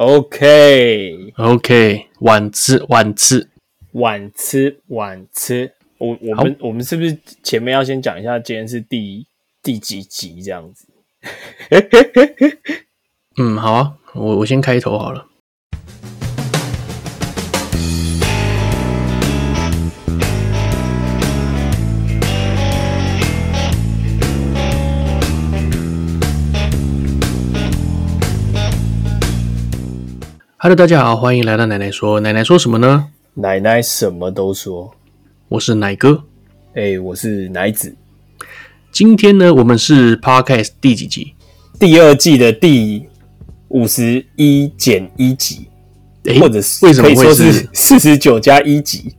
[0.00, 3.48] OK OK，晚吃晚吃
[3.94, 5.72] 晚吃晚吃。
[5.98, 9.26] 我我们我们是不是前面要先讲一下今天是第
[9.60, 10.86] 第几集这样子？
[13.42, 15.26] 嗯，好啊，我我先开头好了。
[30.68, 32.20] Hello，大家好，欢迎来到奶奶说。
[32.20, 33.08] 奶奶说什么呢？
[33.32, 34.94] 奶奶什么都说。
[35.48, 36.24] 我是奶哥，
[36.74, 37.96] 哎、欸，我是奶子。
[38.92, 41.32] 今天呢，我们是 Podcast 第几集？
[41.80, 43.08] 第二季的第
[43.68, 45.70] 五十一减一集，
[46.24, 49.16] 欸、或者是为什么会是四十九加一集？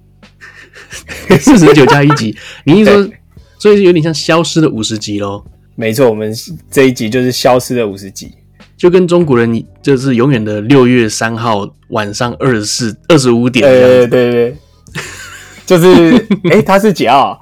[1.41, 3.11] 四十九加一集， 你意思说，
[3.57, 5.43] 所以有点像消失的五十集喽？
[5.73, 6.31] 没错，我们
[6.69, 8.33] 这一集就是消失的五十集。
[8.79, 14.57] 就跟中国人就是永远的六月三号晚上二十四二十五点，对对对，
[15.65, 17.41] 就是哎、 欸，他是几号？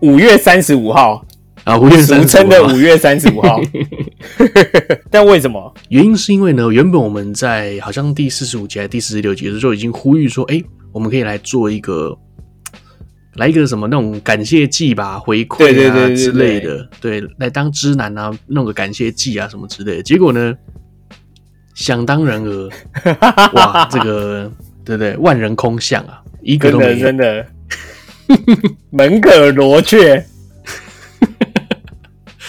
[0.00, 1.24] 五月三十五号
[1.64, 3.58] 啊，五月俗称的五月三十五号。
[5.10, 5.74] 但为什么？
[5.88, 12.14] 原因是因为呢，原本我们在好像第四十五集还是第四十六集的时候，已经呼吁说，哎、欸，我们可以来做一个。
[13.36, 20.02] 来一个什么那种感谢祭吧，回馈啊之类的，对，来当知男啊，弄个感谢祭啊什么之类的。
[20.02, 20.54] 结果呢，
[21.74, 22.68] 想当然尔，
[23.54, 24.50] 哇，这个
[24.84, 25.16] 对不对？
[25.18, 27.46] 万人空巷啊，一个都没有，真的，
[28.26, 30.14] 真的门可罗雀。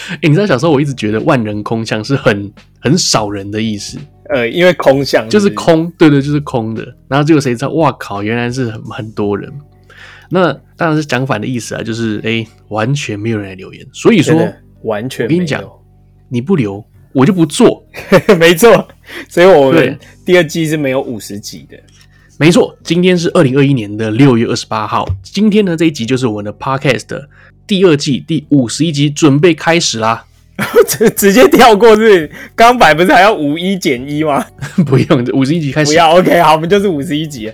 [0.10, 4.00] 哎、 欸，你知道小时候我一直觉得万人空巷是很很少人的意思，
[4.34, 6.84] 呃，因为空巷就是空，对对，就是空的。
[7.08, 9.52] 然后结果谁知道，哇靠，原来是很很多人。
[10.34, 14.36] 那当然是讲反的意思啊，就是哎、欸，完全没有人来留言，所以说
[14.84, 15.26] 完全。
[15.26, 15.62] 我跟你讲，
[16.30, 17.86] 你不留我就不做，
[18.40, 18.88] 没错。
[19.28, 21.78] 所以我们第二季是没有五十集的，
[22.40, 22.74] 没错。
[22.82, 27.30] 今天是二零二一年的六月二十八号，今天呢这一集就是我们的 Podcast 的
[27.68, 30.26] 第二季第五十一集，准备开始啦。
[30.88, 34.46] 直 直接跳过是刚摆不是还要五一减一吗？
[34.86, 35.92] 不用，五十一集开始。
[35.92, 37.52] 不要，OK，好，我们就是五十一集。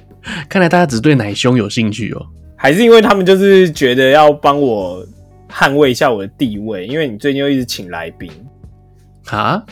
[0.50, 2.26] 看来大家只对奶兄有兴趣哦。
[2.58, 5.06] 还是因为他们就是觉得要帮我
[5.48, 8.30] 捍卫一下我的地位，因为你最近又一直请来宾
[9.28, 9.64] 啊？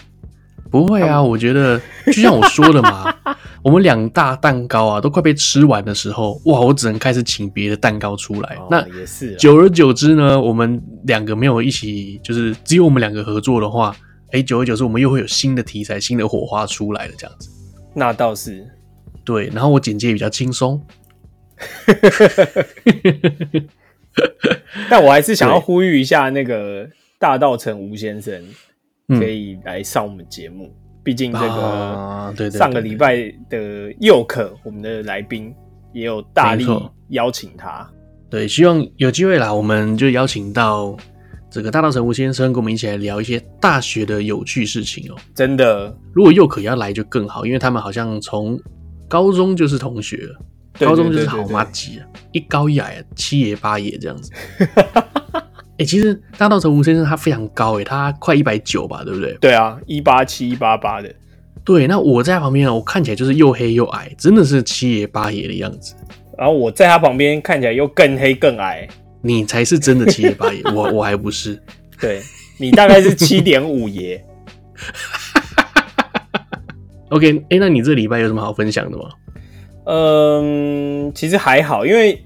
[0.72, 3.14] 不会啊，我觉得就像我说的嘛，
[3.64, 8.56] 我们两大蛋糕啊都快被吃完的时候，哇，我只能开始请别的蛋糕出来。
[8.56, 13.96] 哦、那也是，久而久之呢，我们两个没有一起，就是只有我们两个合作的话，
[14.32, 17.50] 哎，久而久之，我们又会有新的题材、新的火花出来了这样子。
[17.94, 18.68] 那倒是
[19.24, 20.82] 对，然后我简介也比较轻松。
[24.90, 26.88] 但我还是想要呼吁一下，那个
[27.20, 28.44] 大道城吴先生
[29.08, 30.74] 可以来上我们节目。
[31.04, 35.54] 毕竟这个上个礼拜的佑可，我们的来宾
[35.94, 36.66] 也有大力
[37.10, 37.88] 邀请他。
[38.28, 40.98] 对，希望有机会啦，我们就邀请到
[41.52, 45.16] 这个大道城吴先生，跟我们一起来聊一些大学的有趣事情哦。
[45.36, 48.60] 真的，如果佑可要来就更好，因为他们好像从
[49.08, 50.40] 高中就是同学了。
[50.80, 54.32] 高中就是好妈鸡啊，一高一矮，七爷八爷这样子。
[54.60, 54.68] 哎、
[55.80, 59.34] 欸，其实大道成吴先生他非常高哎，他快一百九吧，对不对？
[59.42, 61.14] 对啊，一八七一八八的。
[61.64, 65.96] 对，那我在他旁边啊，我看起来就是又黑又矮，真的是七爷八爷的样子。
[66.38, 68.88] 然后我在他旁边看起来又更黑更矮，
[69.22, 71.62] 你才是真的七爷八爷，我我还不是。
[72.00, 72.22] 对，
[72.60, 74.24] 你大概是七点五爷。
[77.10, 79.06] OK，哎、欸，那你这礼拜有什么好分享的吗？
[79.86, 82.20] 嗯，其实还好，因为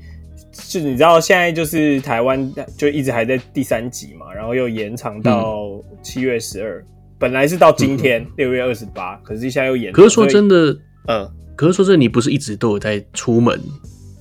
[0.52, 6.86] 就你知道，现在就是台湾就一直还在第三级嘛，然后又延长到七月十二、嗯，
[7.18, 9.92] 本来是到今天六、嗯、月二十八，可是现在又延。
[9.92, 10.78] 可是说真的，
[11.08, 13.60] 嗯，可是说真的，你不是一直都有在出门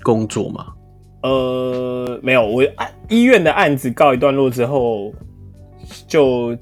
[0.03, 0.67] 工作吗？
[1.23, 2.63] 呃，没有，我
[3.09, 5.15] 医院的案子告一段落之后，
[6.07, 6.57] 就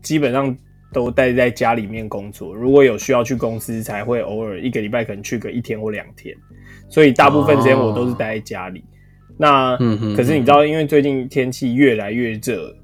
[0.00, 0.56] 基本上。
[0.92, 6.34] 都待在家里面工作，如果有需要去公司，才会偶尔一个礼拜可能去个一天或两天，
[6.88, 8.80] 所以大部分时间我都是待在家里。
[8.80, 8.84] 哦、
[9.36, 12.74] 那、嗯、可是你知道，因为最近天气越来越热，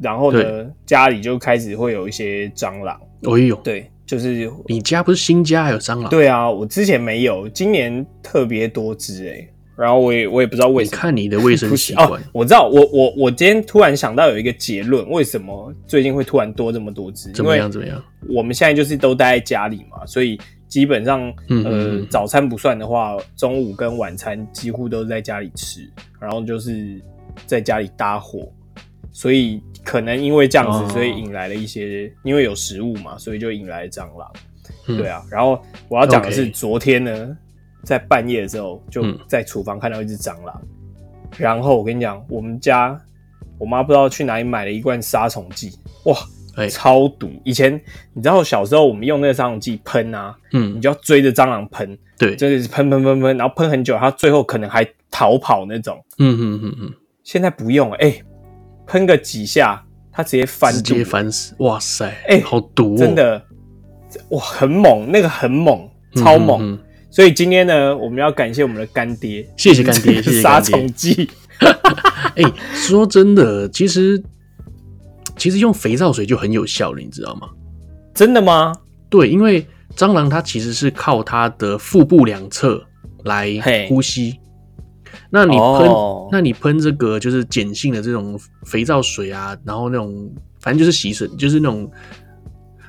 [0.00, 2.98] 然后呢，家里就开始会有一些蟑螂。
[3.24, 6.08] 哎呦，对，就是你家不是新家还有蟑螂？
[6.08, 9.48] 对啊，我之前没有，今年特别多只哎、欸。
[9.78, 10.96] 然后我也我也不知道为什么。
[10.96, 12.08] 你看你的卫生习惯。
[12.08, 17.30] 哦，我知道，我我我今天突然想到有一个结论，为什么最近会突然多这么多只？
[17.30, 17.70] 怎么样？
[17.70, 18.02] 怎么样？
[18.28, 20.36] 我们现在就是都待在家里嘛，所以
[20.66, 25.88] 基本上，嗯、呃，早餐不算的话，中午跟晚餐几乎都是在家里吃，
[26.18, 27.00] 然后就是
[27.46, 28.50] 在家里搭伙，
[29.12, 34.28] 所以可能因为这样子，所以引来了一些，哦、因为有食物嘛，所以就引来了蟑螂。
[34.88, 35.22] 嗯、对啊。
[35.30, 37.36] 然后我要讲的是，昨天呢.
[37.88, 40.60] 在半夜的时候，就在厨房看到一只蟑螂。
[40.62, 43.00] 嗯、然后我跟你讲，我们家
[43.58, 45.72] 我妈不知道去哪里买了一罐杀虫剂，
[46.04, 46.16] 哇！
[46.70, 47.30] 超毒！
[47.44, 47.72] 以前
[48.12, 56.04] 你知道小时候我们用那个杀虫剂喷啊，嗯，你就要追着蟑螂喷，对，真的是喷喷喷喷，然后喷很久，它最后可能还逃跑那种。
[56.18, 56.92] 嗯嗯嗯嗯。
[57.22, 58.24] 现在不用了，哎、欸，
[58.88, 59.80] 喷个几下，
[60.10, 61.54] 它直接翻，直接翻死！
[61.60, 62.98] 哇塞，哎、欸，好毒、哦！
[62.98, 63.40] 真的，
[64.30, 66.76] 哇，很猛，那个很猛，超猛。
[67.10, 71.28] 所以今天呢，我们要感谢我们的干爹，谢谢干爹， 谢谢杀虫剂。
[72.36, 74.22] 哎、欸，说真的，其实。
[75.36, 77.48] 其实用肥皂水就很有效了，你知道吗？
[78.12, 78.72] 真的吗？
[79.08, 79.64] 对，因为
[79.96, 82.84] 蟑螂它其实是靠它的腹部两侧
[83.22, 83.48] 来
[83.88, 84.36] 呼吸。
[85.30, 90.28] 那你喷，哦、那你喷这个就是碱性的这种肥皂水啊，然后那种
[90.60, 91.88] 反正就是洗水，就是那种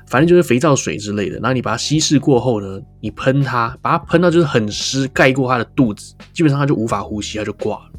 [0.10, 1.36] 反正就是肥皂水之类的。
[1.36, 7.92] 然后你把它稀释过后呢，你喷它，把它喷到就是很湿，盖过它的肚子，基本上它就无法呼吸，它就挂了。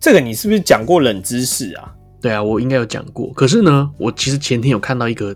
[0.00, 1.94] 这个你是不是讲过冷知识啊？
[2.20, 3.32] 对啊，我应该有讲过。
[3.32, 5.34] 可是呢，我其实前天有看到一个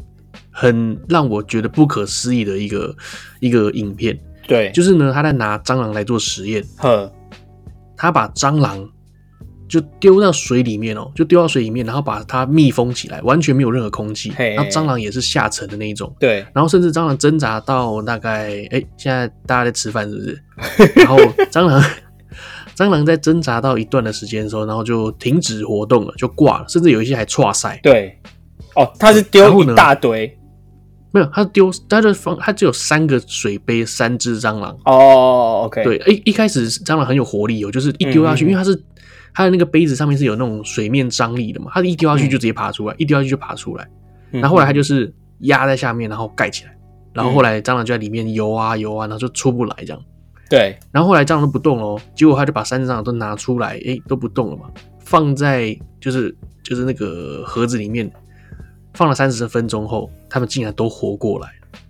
[0.51, 2.97] 很让我觉得不可思议的一个
[3.41, 4.19] 一个影片。
[4.47, 6.65] 对，就是呢，他在拿蟑螂来做实验。
[6.79, 7.13] 呵，
[7.97, 8.89] 他把蟑螂
[9.69, 14.31] 就丢到水里面哦，就丢到水里面，然后把它密封起来，完全没有任何空气。
[14.31, 16.15] 嘿嘿，然后蟑螂也是下沉的那一种。
[16.19, 20.43] 对，然后甚至蟑螂挣扎到大概，哎，现在大家在吃饭是不是？
[21.01, 21.17] 然后
[21.51, 21.83] 蟑螂。
[22.77, 27.81] 蟑螂在挣扎到一段的时间的时候，然后就停止活动了，就挂了，甚至有一些还剉赛。
[27.83, 28.15] 对，
[28.75, 30.39] 哦，它是丢一大堆，
[31.11, 34.77] 没有，他丢，它就放，他只有三个水杯，三只蟑螂。
[34.85, 38.79] 哦，OK，对，一一开始蟑螂很有活力哦，就是一丢下去，嗯、因为它是
[39.37, 43.87] 它的那个杯子上面是有那种水面张力的嘛，它一丢下去就直接爬出来，嗯、一丢下去就爬出来。
[44.31, 46.75] 然后后来它就是压在下面，然后盖起来，
[47.13, 50.03] 然后后来蟑螂就在里面游啊游啊，然后就出不来这样。
[50.49, 58.11] 对，然后后来蟑螂都不动哦，结果他就把三只蟑螂都拿出来，哎，都不动了嘛，放在就是就是那个盒子里面，
[58.95, 61.49] 放了三十分钟后，他们竟然都活过来。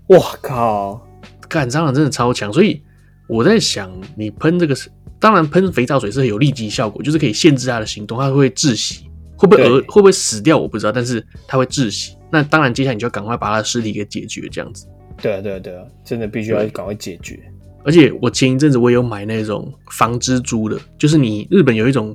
[0.08, 1.00] 哇靠！
[1.48, 2.82] 干蟑螂真的超强，所以
[3.28, 12.16] 我在想，你喷这个是，当然喷肥皂水是有立即效果，就是可以限制它的行动，它会窒息，会不会呃会不会死掉我不知道，但是它会窒息。
[12.30, 14.86] 那当然，接下来你就要赶快把它的尸体给解决，这样子。
[15.22, 17.40] 对啊，对啊，对啊，真的必须要赶快解决。
[17.84, 22.12] 而且我前一阵子我也有买那种防蜘蛛的，就是你日本有一种，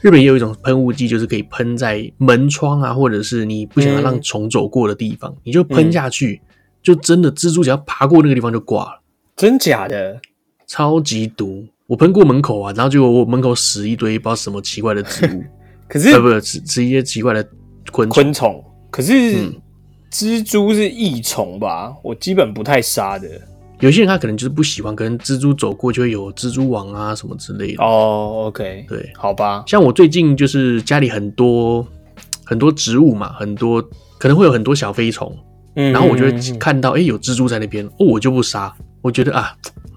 [0.00, 9.00] 日本也有一种喷雾剂，就是可以喷在门窗啊，或者是你不想要让虫走过的地方，嗯、你就喷下去，嗯、就真的蜘蛛只要爬过那个地方就挂了。
[9.36, 10.20] 真假的？
[10.66, 11.66] 超级毒！
[11.86, 15.44] 我喷过门口啊，然后结果我门口死一堆不知道什么奇怪的植物，
[15.88, 17.46] 可是呃不是死死一些奇怪的
[17.90, 19.52] 昆昆虫，可是
[20.10, 21.94] 蜘蛛是益虫吧？
[22.02, 23.28] 我基本不太杀的。
[23.80, 27.82] 有些人他可能就是不喜欢，可能蜘蛛走过就会有蜘蛛网啊什么之类的。
[27.82, 29.64] 哦，OK，对，好吧。
[29.66, 31.84] 像我最近就是家里很多
[32.44, 33.82] 很多植物嘛，很多
[34.18, 35.36] 可能会有很多小飞虫，
[35.74, 39.52] 嗯，然后我就会看到哎、欸、有蜘蛛在那边，哦，我就不杀，我觉得啊，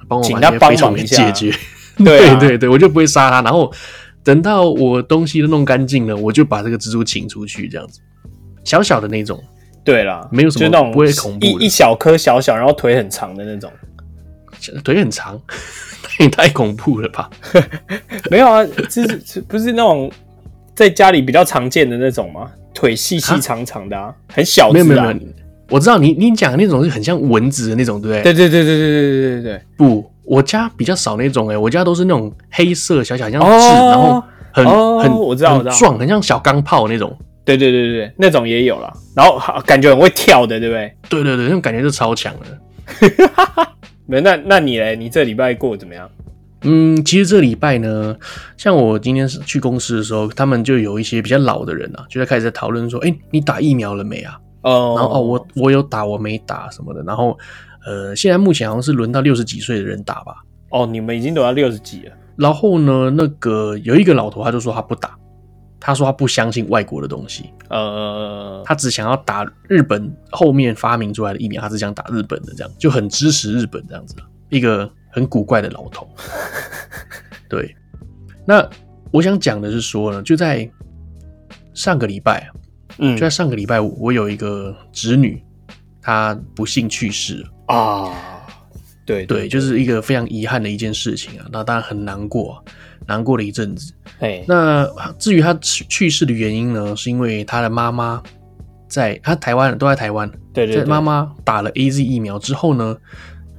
[0.07, 1.53] 帮我把那些飞虫给解决。
[2.03, 3.41] 对、啊、对对，我就不会杀它。
[3.41, 3.71] 然后
[4.23, 7.99] 等到我东西都弄干净了，我就把这个蜘蛛请出去，这样子，
[8.63, 9.41] 小小的那种。
[9.83, 13.71] 对啦，没有什么，就那种不会恐怖，一一小颗小小，然后腿很长的那种，
[14.83, 15.39] 腿很长，
[16.19, 17.29] 也太恐怖了吧？
[18.31, 20.11] 没有啊，就是不是那种
[20.73, 22.49] 在家里比较常见的那种吗？
[22.73, 24.83] 腿细细长长的啊，蛤很小只啊。
[24.83, 25.19] 没有没有，
[25.69, 28.33] 我知道你你讲的那种是很像蚊子的那种，对不对？
[28.33, 29.61] 对对对对对对对对对。
[29.77, 37.15] 不，我家比较少那种哎、欸，我家都是那种黑色小小，像纸，哦、然后很、哦、很我知道很壮，很像小钢炮那种。
[37.43, 40.91] 对对对对那种也有了，然后感觉很会跳的，对不对？
[41.07, 43.67] 对对对，那种感觉就超强的。
[44.07, 44.95] 没，那那你嘞？
[44.95, 46.09] 你这礼拜过得怎么样？
[46.63, 48.15] 嗯，其实这礼拜呢，
[48.57, 57.03] 像我今天是去公司的时候，他们就有一些比较老的人啊，就在开始在讨论说：“哎，你打疫苗了没啊？”哦，然后哦，我我有打，我没打什么的。
[57.03, 57.37] 然后
[57.85, 60.43] 呃，现在目前好像是轮到六十几岁的人打吧？
[60.71, 62.11] 哦，你们已经都要六十几了。
[62.35, 65.17] 然后呢，那个有一个老头，他就说他不打。
[65.77, 74.15] 他说他不相信外国的东西，呃，他只想要打日本后面发明出来的疫苗，他只想打日本的，这样就很支持日本这样子，
[74.49, 76.09] 一个很古怪的老头。
[77.47, 77.75] 对，
[78.47, 78.67] 那
[79.11, 80.67] 我想讲的是说呢，就在
[81.75, 82.49] 上个礼拜，
[82.97, 85.43] 嗯，就在上个礼拜五，我有一个侄女，
[86.01, 88.11] 她不幸去世了啊，
[89.05, 92.63] 对对，对，就是一个非常遗憾的一件事情啊，那当然很难过。
[93.07, 94.83] 难过了一阵子，嘿那
[95.19, 96.95] 至于他去去世的原因呢？
[96.95, 98.19] 是因为他的妈妈
[98.87, 102.97] 在他台湾都在台湾，对对，妈妈打了 AZ 疫苗之后呢，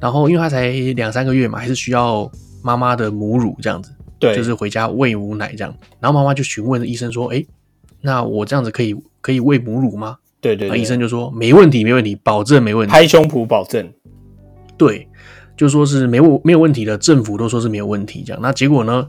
[0.00, 2.28] 然后因为他才两三个月嘛，还是需要
[2.60, 5.72] 妈妈的母乳这样子，对，就是回家喂母奶这样。
[6.00, 7.44] 然后妈妈就询问医生说：“哎，
[8.00, 13.92] 那我这样子可以可以喂母乳吗？”对对，对，医生就说：“没问题，没问题，保证没问题，拍胸脯保证。”
[14.76, 15.08] 对，
[15.56, 18.40] 就说是没有没有问题的，政府都说是没有问题这样。
[18.42, 19.08] 那结果呢？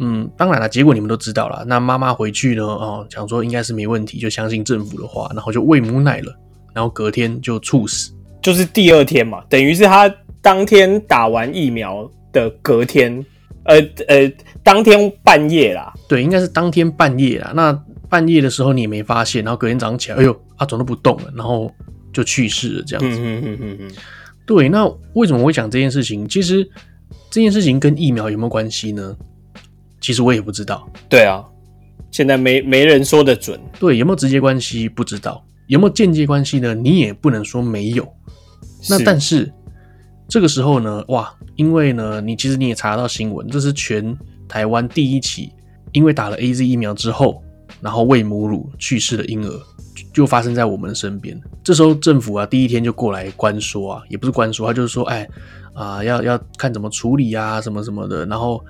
[0.00, 1.64] 嗯，当然了，结果你们都知道了。
[1.66, 2.62] 那妈妈回去呢？
[2.62, 6.32] 哦，想说应该是没问题，就相信政府的话，然后就喂母奶了。
[6.72, 10.08] 然后隔天就猝死，就是第二天嘛，等于是他
[10.40, 13.26] 当天打完疫苗的隔天，
[13.64, 14.32] 呃呃，
[14.62, 15.92] 当天半夜啦。
[16.08, 17.50] 对，应该是当天半夜啦。
[17.52, 17.72] 那
[18.08, 21.68] 半夜的时候你也没发现，然后隔天早上起来，哎呦，他怎么都不动了，然后
[22.12, 23.18] 就去世了，这样子。
[23.20, 23.90] 嗯嗯嗯嗯。
[24.48, 26.26] 对，那为什么会讲这件事情？
[26.26, 26.66] 其实
[27.30, 29.14] 这件事情跟疫苗有没有关系呢？
[30.00, 30.90] 其实我也不知道。
[31.06, 31.44] 对啊，
[32.10, 33.60] 现在没没人说的准。
[33.78, 36.74] 对，有没有直接关系不知道，有没有间接关系呢？
[36.74, 38.10] 你也不能说没有。
[38.88, 39.52] 那但是
[40.28, 44.16] 这个时候呢，哇，因为呢，你其实你也查到新闻，这是全
[44.48, 45.52] 台湾第一起
[45.92, 47.42] 因为打了 AZ 疫苗之后，
[47.82, 49.62] 然后喂母乳去世的婴儿，
[50.18, 51.40] 就发生在我们身边。
[51.64, 55.26] 这时候政府啊，第一天就过来关说啊，也不是关说，他就是说，哎
[55.72, 58.62] 啊，要要看怎么处理啊，什么什么的，然后。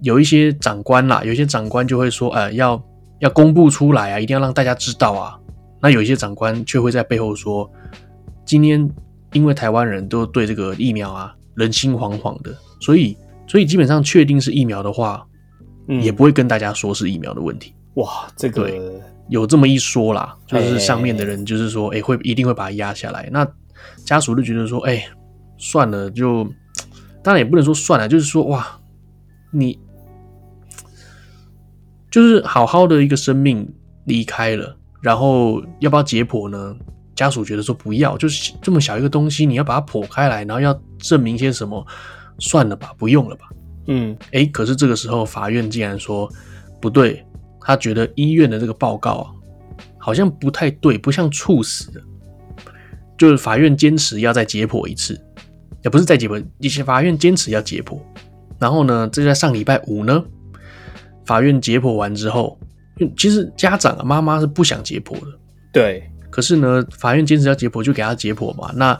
[0.00, 2.80] 有一些长官啦，有一些长官就会说，呃，要
[3.18, 5.36] 要公布出来啊，一定要让大家知道啊。
[5.82, 7.68] 那有一些长官却会在背后说，
[8.44, 8.88] 今天
[9.32, 13.16] 因为台湾人都对这个疫苗啊人心惶惶的，所以
[13.48, 15.26] 所以基本上确定是疫苗的话，
[15.88, 17.74] 嗯，也不会跟大家说是疫苗的问题。
[17.94, 18.70] 哇，这个
[19.28, 23.28] 有这么一说啦，就是上面的人就是说，哎，会一定会把它压下来。
[23.32, 23.46] 那
[24.04, 25.06] 家属就觉得说，哎，
[25.56, 26.44] 算了，就
[27.22, 28.66] 当然也不能说算了，就是说，哇，
[29.50, 29.78] 你。
[32.10, 33.70] 就是好好的一个生命
[34.06, 36.74] 离开了，然后要不要解剖呢？
[37.14, 41.86] 家属觉得说不要，就是这么小一个东西，你要把它剖开来，然后要证明些什么？
[42.38, 43.50] 算了吧，不用了吧。
[43.88, 46.26] 嗯，哎，可是这个时候法院竟然说
[46.80, 47.22] 不对，
[47.68, 49.30] 他觉得医院的这个报告啊，
[49.98, 52.00] 好像不太对，不像猝死的，
[53.18, 55.20] 就是法院坚持要再解剖一次，
[55.84, 58.00] 也不是再解剖，以前法院坚持要解剖，
[58.58, 60.24] 然后呢，这就在上礼拜五呢。
[61.26, 62.58] 法院解剖完之后，
[63.18, 65.26] 其实家长啊，妈妈是不想解剖的。
[65.70, 68.72] 对，可是呢，法院坚持要解剖，就给他解剖嘛。
[68.76, 68.98] 那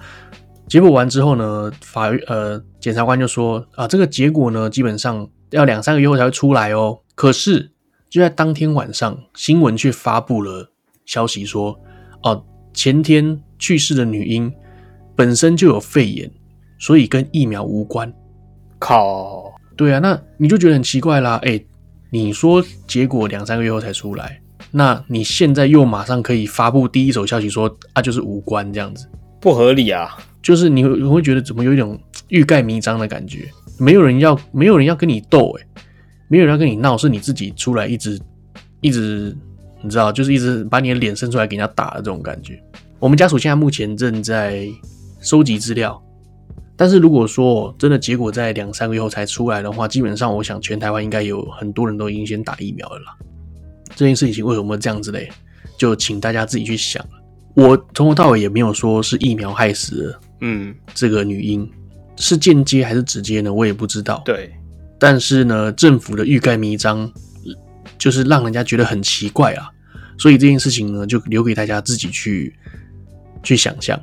[0.68, 6.98] 解剖完之后呢，法院呃，检察官就说啊，这个结果呢，基本上要两三个月后才会出来哦。
[7.14, 7.72] 可是
[8.08, 10.70] 就在当天晚上，新闻却发布了
[11.04, 11.78] 消息说，
[12.22, 14.52] 哦、啊，前天去世的女婴
[15.14, 16.30] 本身就有肺炎，
[16.78, 18.12] 所以跟疫苗无关。
[18.78, 21.66] 靠，对啊，那你就觉得很奇怪啦，哎、欸。
[22.10, 29.06] 你说结果两三个月后才出来，那你现在又马上可以发布第一手消息说啊，就是无关这样子，
[29.38, 30.16] 不合理啊！
[30.42, 33.50] 就是你会你会觉得怎么有一种欲盖弥彰的感觉？
[33.78, 35.66] 没有人要，没有人要跟你斗，诶，
[36.28, 38.20] 没有人跟你闹，是你自己出来一直
[38.80, 39.37] 一直，
[39.82, 42.62] 你知道，就是一直把你的脸伸出来给人家打的这种感觉。
[42.99, 44.68] 我们家属现在目前正在
[45.20, 46.00] 收集资料。
[46.76, 53.16] 但是如果说真的结果在两三个月后才出来的话，基本上我想全台湾应该有很多人都已经先打疫苗了啦。
[53.97, 55.28] 这件事情为什么这样子嘞？
[55.76, 57.04] 就请大家自己去想。
[57.54, 61.68] 我从头到尾也没有说是疫苗害死了，嗯，这个女婴
[62.14, 63.52] 是间接还是直接呢？
[63.52, 64.23] 我也不知道。
[64.25, 64.52] 对，
[64.98, 67.10] 但是呢，政府的欲盖弥彰
[67.98, 69.70] 就是让人家觉得很奇怪啊。
[70.18, 72.54] 所以这件事情呢，就留给大家自己去
[73.42, 74.00] 去想象。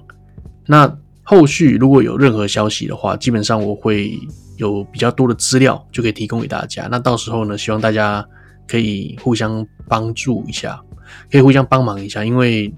[0.65, 0.97] 那。
[1.27, 4.15] 后续如果有任何消息的话，基本上我会
[4.57, 6.87] 有比较多的资料就可以提供给大家。
[6.91, 8.23] 那到时候呢，希望大家
[8.67, 10.79] 可以互相帮助一下，
[11.31, 12.71] 可以互相帮忙一下，因为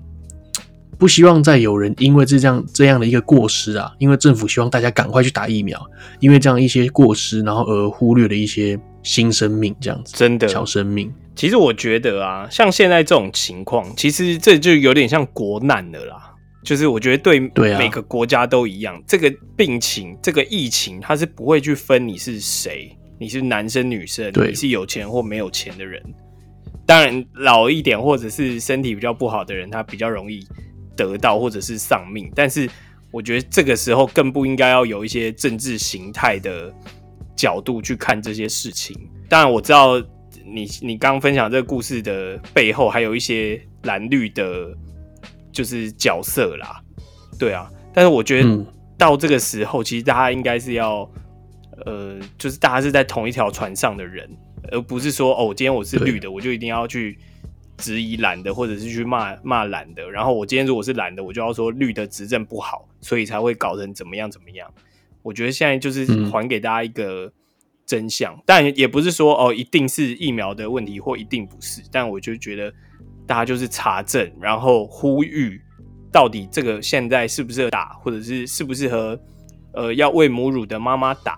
[0.98, 5.80] 不希望再有人因为这样这样的一个过失啊，因为政府希望大家赶快去打疫苗，
[6.20, 11.14] 因为这样一些过失，然后而忽略了一些新生命这样子，真的小生命。
[11.36, 16.34] 其实我觉得啊，像现在这种情况，其实这就有点像国难了啦。
[16.64, 17.40] 就是我觉得对
[17.78, 26.02] 每个国家都一样，啊、这个病情、这个疫情，它是不会去分你是谁，你是男生女生，你是有钱或没有钱的人。
[26.86, 30.46] 当然，老一点或者是身体比较不好的人，他比较容易
[30.98, 32.30] 得到或者是丧命。
[32.36, 32.70] 但是，
[33.12, 36.74] 我觉得这个时候更不应该要有一些政治形态的
[37.38, 38.94] 角度去看这些事情。
[39.30, 39.98] 当然，我知道
[40.44, 44.76] 你你刚刚分享这个故事的背后，还有一些蓝绿的。
[45.50, 46.80] 就是角色啦，
[47.40, 51.10] 对啊，但是我觉得到这个时候，嗯、其实大家应该是要，
[51.84, 54.30] 呃，就是大家是在同一条船上的人，
[54.72, 57.18] 而不是说哦，今天我是绿的，我就一定要去
[57.78, 60.10] 质疑蓝的，或者是去骂骂蓝的。
[60.10, 64.68] 然后我今天如果是蓝的，我就要说绿的执政不好，所以才会搞成怎么样怎么样。
[65.22, 67.32] 我觉得现在就是还给大家一个
[67.86, 71.82] 真相，嗯、但也不是说哦一定是疫苗的问题或一定不是。
[71.92, 72.74] 但我就觉得
[73.26, 75.62] 大家就是查证，然后呼吁
[76.12, 79.20] 到底这个现在适不适合打，或者是适不适合
[79.74, 81.36] 呃要喂母乳的妈妈打。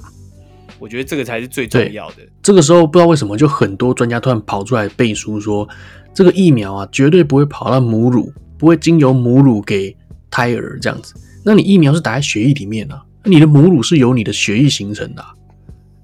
[0.77, 2.17] 我觉得这个才是最重要的。
[2.41, 5.67] 这个时候不知道为什么，就很多专家突然跑出来背书说，
[6.13, 9.95] 这个疫苗啊，绝对不会跑到母乳，不会经由母乳给
[10.29, 11.13] 胎儿这样子。
[11.43, 15.33] 那你疫苗是打在血液里面啊，那你的母乳是由你的血液形成的啊。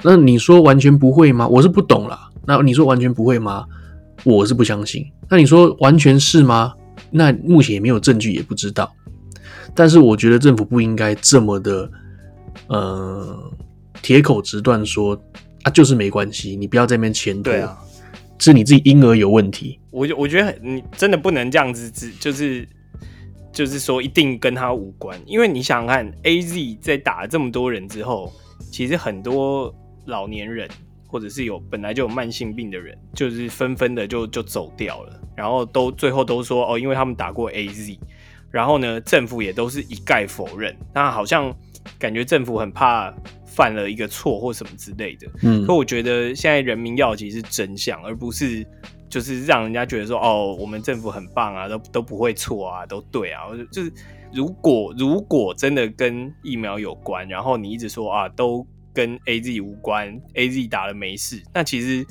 [0.03, 1.47] 那你说完全不会吗？
[1.47, 2.29] 我是不懂啦。
[2.45, 3.65] 那你说完全不会吗？
[4.23, 5.05] 我是不相信。
[5.29, 6.73] 那你说完全是吗？
[7.11, 8.91] 那目前也没有证据，也不知道。
[9.73, 11.89] 但是我觉得政府不应该这么的，
[12.67, 13.51] 呃。
[14.01, 15.19] 铁口直断说
[15.63, 17.51] 啊，就是没关系，你不要在那边牵拖。
[17.51, 17.75] 对啊，
[18.39, 19.79] 是你自己婴儿有问题。
[19.91, 22.67] 我我觉得你真的不能这样子，只就是
[23.53, 28.31] 就是说一定跟他无关，因为你想想看，AZ 在打了这么多人之后，
[28.71, 29.73] 其实很多
[30.05, 30.69] 老年人
[31.07, 37.97] 或者是有本来就有慢性病的人，就是纷纷的就就走掉了，然后都最后都说哦，因为他们打过 AZ，
[38.51, 41.55] 然后呢，政府也都是一概否认，那好像
[41.97, 43.13] 感觉政府很怕。
[43.45, 48.67] 犯了一个错或什么之类的，嗯，可我觉得现在人民要的其实是真相，而不是
[49.07, 53.43] 就是让人家觉得说哦，我们政府很棒啊，都都不会错啊，都对啊。
[53.71, 53.89] 就是
[54.33, 62.05] 如果如果真的跟疫苗有关，然后你一直说啊，都跟 AZ 无关，AZ 打了没事，那其实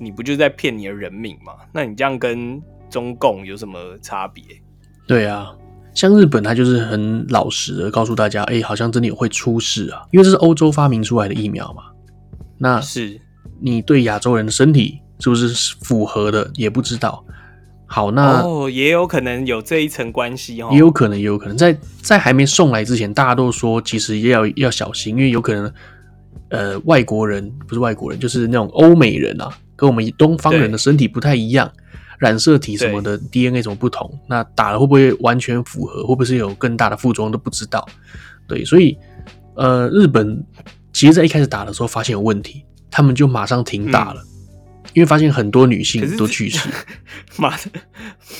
[0.00, 1.52] 你不就是在骗你的人民吗？
[1.74, 4.42] 那你这样跟中共有什么差别？
[5.06, 5.54] 对啊。
[5.96, 11.84] 像日本，它就是很老实的告诉大家，哎、欸，好像真的有会出事啊，因为这是欧洲发明出来的疫苗嘛。
[12.58, 13.18] 那是
[13.62, 17.24] 你对亚洲人的身体是不是符合的，也不知道。
[17.86, 25.72] 好，那哦，也有可能有这一层关系哦，也有可能，也有可能在在还没送来之前，大家都说其实要要小心，因为有可能，
[26.50, 31.72] 呃，外国人不是外国人，就是那种欧美人啊，跟我们东方人的身体不太一样。
[32.18, 34.18] 染色体什么的 DNA 怎么不同？
[34.28, 36.02] 那打了会不会完全符合？
[36.02, 37.86] 会不会是有更大的副作用都不知道。
[38.48, 38.96] 对，所以
[39.54, 40.44] 呃，日本
[40.92, 46.68] 其实在一开始打的时候发现有问题，他们就马上停打了，嗯、因为发现很多女性都去世，
[47.36, 47.54] 马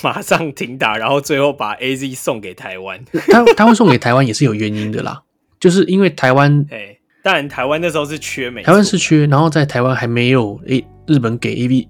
[0.03, 3.05] 马上停打，然后最后把 AZ 送给台湾。
[3.29, 5.23] 他他会送给台湾也是有原因的啦，
[5.61, 11.89] 就是因为台湾， 哎，当然台湾那时候是缺美，台湾是缺，然后在台湾还没有诶，日本给 AV。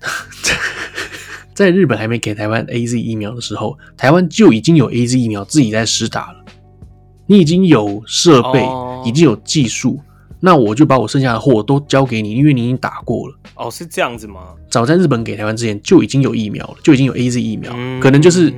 [1.54, 6.38] 在日本还没给台湾 AZ 疫苗的时候，台湾就已经有 AZ 疫苗自己在施打了。
[7.26, 9.06] 你已经有设备，oh.
[9.06, 10.00] 已经有技术，
[10.40, 13.34] 那我就把我剩下的货都交给你，因为你已经打过了。
[13.54, 14.40] 哦，oh, 是这样子吗？
[14.68, 18.00] 早在日本给台湾之前就已经有疫苗了，就已经有 AZ 疫苗，mm hmm.
[18.00, 18.52] 可能就是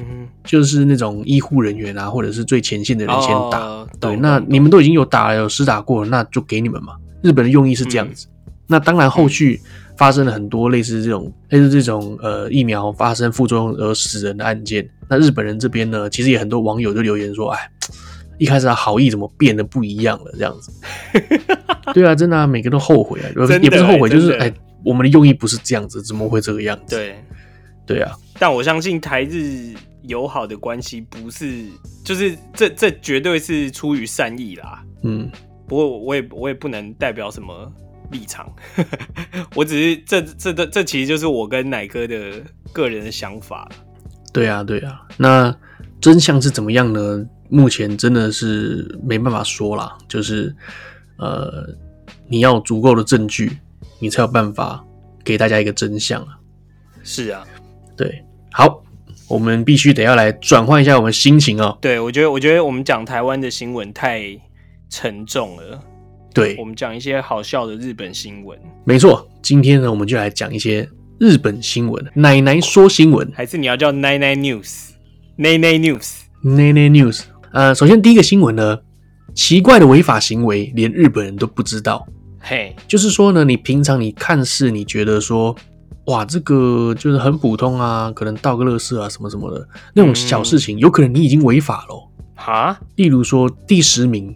[0.44, 3.58] 就是那种医护人员啊，或者是最前线的人先打。
[3.58, 6.94] Oh, 对，oh, 那你们都已经有打了，有施打过了，那就给你们嘛。
[7.20, 8.26] 日本的用意是这样子。
[8.28, 8.62] Mm hmm.
[8.68, 9.60] 那当然后续。
[10.02, 14.84] 发生了很多类似这种类似这种呃疫苗发生副作用而死人的案件。
[15.08, 17.70] 那日本人这边呢，其实也很多网友就留言说：“哎，
[18.36, 20.32] 一开始他好意怎么变得不一样了？
[20.32, 20.72] 这样子。
[21.94, 23.30] ”对啊，真的啊，每个都后悔啊，
[23.62, 24.52] 也不是后悔，就是哎，
[24.84, 26.96] 我们的用意不是这样子，怎么会这个样子？
[26.96, 27.14] 对，
[27.86, 28.10] 对啊。
[28.40, 31.64] 但我相信台日友好的关系不是，
[32.02, 34.82] 就是这这绝对是出于善意啦。
[35.04, 35.30] 嗯，
[35.68, 37.72] 不过我也我也不能代表什么。
[38.12, 38.48] 立场，
[39.56, 42.40] 我只是这这这这其实就是我跟奶哥的
[42.72, 43.68] 个人的想法。
[44.32, 45.02] 对啊，对啊。
[45.16, 45.54] 那
[46.00, 47.26] 真相是怎么样呢？
[47.48, 49.98] 目前真的是没办法说啦。
[50.08, 50.54] 就是
[51.16, 51.68] 呃，
[52.28, 53.58] 你要有足够的证据，
[53.98, 54.84] 你才有办法
[55.24, 56.38] 给大家一个真相啊。
[57.02, 57.44] 是啊，
[57.96, 58.24] 对。
[58.52, 58.82] 好，
[59.28, 61.76] 我们必须得要来转换一下我们心情哦。
[61.80, 64.22] 对，我觉得，我觉得我们讲台湾的新闻太
[64.88, 65.82] 沉重了。
[66.34, 68.58] 对，我们讲一些好笑的日本新闻。
[68.84, 72.04] 没错，今天呢，我们就来讲一些日本新闻。
[72.14, 74.90] 奶奶说新闻，还是你要叫奶奶 news？
[75.36, 77.22] 奶奶 news，奶奶 news。
[77.52, 78.78] 呃，首先第一个新闻呢，
[79.34, 82.06] 奇怪的违法行为连日本人都不知道。
[82.40, 85.54] 嘿，就是说呢，你平常你看似你觉得说，
[86.06, 92.10] 哇，这个就是很普通啊，可能倒个垃圾啊，什么什么的那种小事情，嗯、有可能你已经违法了。
[92.34, 94.34] 哈，例如说第十名。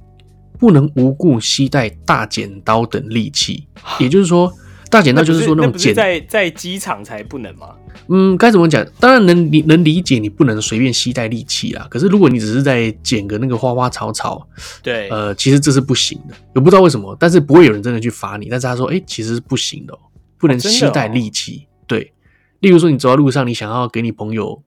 [0.59, 3.66] 不能无故携带大剪刀等利器，
[3.99, 4.53] 也就是说，
[4.90, 7.75] 大剪刀就是说那种剪，在在机场才不能吗？
[8.09, 8.87] 嗯，该怎么讲？
[9.01, 11.87] 当然能理能理解，你不能随便携带利器啦。
[11.90, 14.47] 可是如果你只是在剪个那个花花草草，
[14.83, 16.35] 对，呃，其实这是不行的。
[16.55, 18.49] 我不知道为什么，但是不会有人真的去罚你。
[18.49, 19.99] 但是他说，哎、欸，其实是不行的，
[20.38, 21.66] 不能携带利器。
[21.87, 22.12] 对，
[22.61, 24.62] 例如说，你走在路上，你想要给你朋友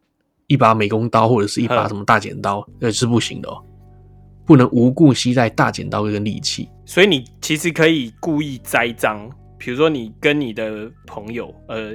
[0.48, 3.64] 一把美工刀或者是一把什么大剪刀，那是不行的哦，
[4.49, 6.69] 不能无故携带大剪刀跟利器。
[6.85, 11.93] 所以你其实可以故意栽赃，比如说你跟你的朋友，呃，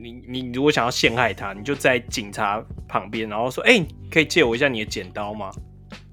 [0.00, 5.50] 你你如果想要陷害他，你就在警察旁边，然后说：“哎、欸，可以借我一下你的剪刀吗？”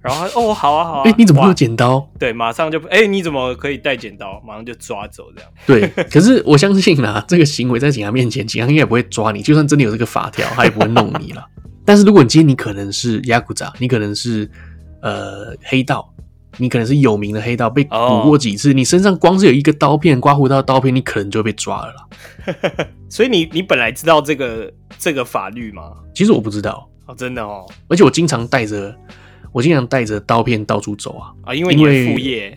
[0.01, 1.01] 然后他哦，好啊，好啊。
[1.03, 2.09] 哎、 欸，你怎么会有剪刀？
[2.17, 4.41] 对，马上就哎、欸，你怎么可以带剪刀？
[4.47, 5.51] 马上就抓走这样。
[5.67, 9.41] 对，可是我相信啦， 这个行为在警察面前，警察应该也不会抓你。
[9.41, 11.45] 就算真的有这个法条，他也不会弄你了。
[11.85, 14.49] 但是如果你今天你可能是ヤクザ，你可能是
[15.08, 16.12] 呃黑道，
[16.56, 18.74] 你可能是有名的黑道，被捕过几次，oh.
[18.76, 22.86] 你身上光是有一个刀片，刮胡刀刀片，你可能就会被抓了啦。
[23.08, 25.92] 所以你你本来知道这个这个法律吗？
[26.14, 27.64] 其实我不知道哦，oh, 真的哦。
[27.88, 28.94] 而且我经常带着。
[29.52, 32.50] 我经常带着刀片到处走啊啊，因为你的副业，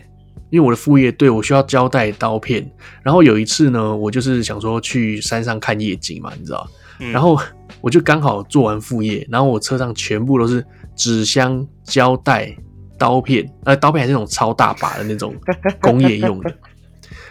[0.50, 2.70] 因为我的副业，对，我需要交代刀片。
[3.02, 7.38] 然后有一次呢，我就是想说去山上看夜景嘛，你知道，嗯、然后
[7.80, 10.62] 我就刚好做完副业，然后我车上全部都是
[11.00, 12.54] 纸箱、胶带、
[12.98, 15.34] 刀片，呃，刀片还是那种超大把的那种
[15.80, 16.54] 工业用的。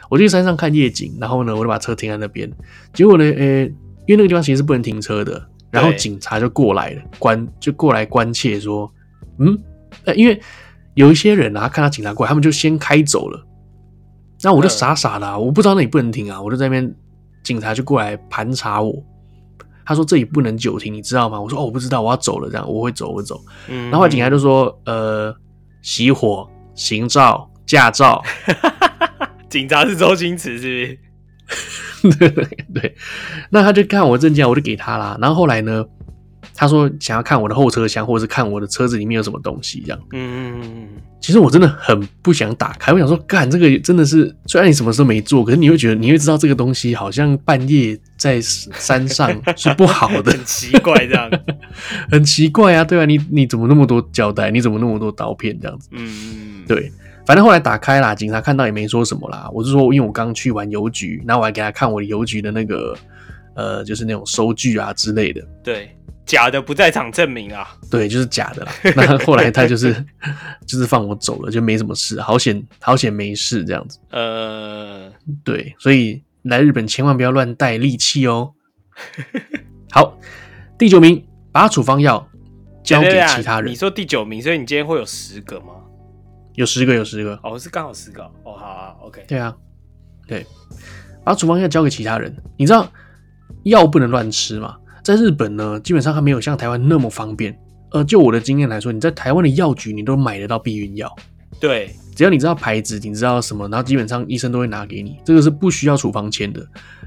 [0.10, 2.52] 我就去山上看夜景，然后呢，我就把车停在那边。
[2.96, 3.62] 结果呢，呃，
[4.08, 8.92] 因为那个地方其实是不能停车的，然后警察就过来了，关就过来关切说。
[9.38, 9.56] 嗯，
[10.06, 10.42] 呃，因为
[10.96, 13.46] 有一些人啊，看到警察过来，他们就先开走了。
[14.42, 16.96] 那我就傻傻的，啊，我不知道那里不能停啊，我就在那边，
[17.44, 18.92] 警察就过来盘查我。
[19.90, 21.42] 他说这里不能久停，你知道吗？
[21.42, 23.42] 我说哦，我不知道，我要走了，这样我会走，我会走。
[23.68, 25.36] 嗯，然后警察就说，呃，
[25.84, 28.24] 熄火、行照、驾照。
[29.50, 31.00] 警察是周星驰，是
[32.04, 32.20] 不是？
[32.20, 32.96] 对对对。
[33.50, 35.18] 那他就看我证件，我就给他啦。
[35.20, 35.84] 然后后来呢？
[36.60, 40.00] 他说想要看我的后车厢，或者是看我的车子里面有什么东西，这样。
[40.12, 40.88] 嗯嗯嗯。
[41.22, 51.32] 其实我真的很不想打开，我想说，干这个真的是，虽然你什么时候没做，可是你会觉得，你会知道这个东西好像半夜在山上是不好的， 很奇怪这样，
[52.12, 55.88] 很奇怪啊，对啊，你你怎么那么多胶带，你怎么那么多刀片这样子？
[55.94, 56.66] 嗯嗯。
[56.68, 56.92] 对，
[57.26, 59.50] 反正后来打开啦，警察看到也没说什么啦。
[59.54, 62.94] 我是说，因为我刚去完邮局，然后我还给他看我的邮局的那个，
[63.56, 65.42] 呃，就是那种收据啊之类的。
[65.64, 65.96] 对。
[66.30, 68.72] 假的不在场证明啊，对，就是假的啦。
[68.96, 69.92] 那后来他就是
[70.68, 73.98] 就是放我走了，就没什么事，好险好险没事这样子。
[74.12, 75.12] 呃，
[75.44, 78.54] 对，所以来日本千万不要乱带利器哦。
[79.90, 80.20] 好，
[80.78, 82.30] 第九名，把处方药
[82.84, 83.72] 交给其他人。
[83.72, 85.74] 你说第九名，所以你今天会有十个吗？
[86.54, 87.40] 有十个，有十个。
[87.42, 88.22] 哦，是刚好十个。
[88.44, 89.26] 哦，好啊，OK。
[89.28, 89.56] 对啊，
[90.28, 90.46] 对，
[91.26, 92.32] 把处方药交给其他人。
[92.56, 92.88] 你知道
[93.64, 94.76] 药不能乱吃吗？
[95.04, 97.58] 在日本呢，基本上它没有像台湾那么方便。
[97.92, 101.12] 呃，就我的经验来说，你在台湾的药局，你都买得到避孕药。
[101.60, 106.64] 对，只要你知道牌子，你知道什么，然后基本上医生都会拿给你，这个是不需要处方签的。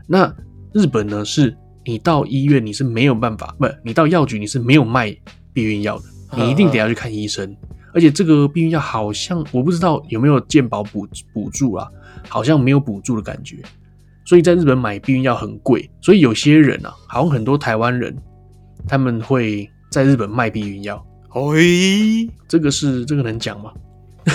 [0.08, 0.34] 那
[0.72, 5.16] 日本呢，是你到医院你是没有办法，不，你到药局你是没有卖
[5.52, 6.04] 避孕药的，
[6.36, 7.56] 你一定得要去看医生。
[7.94, 11.86] 而且这个避孕药好像我不知道有没有健保补补助啊，
[12.28, 13.58] 好像没有补助的感觉。
[14.32, 18.16] 所以在日本买避孕药很贵，所以有些人啊，好像很多台湾人，
[18.88, 20.96] 他们会在日本卖避孕药。
[21.34, 21.60] 哎，
[22.48, 23.70] 这个是这个能讲吗？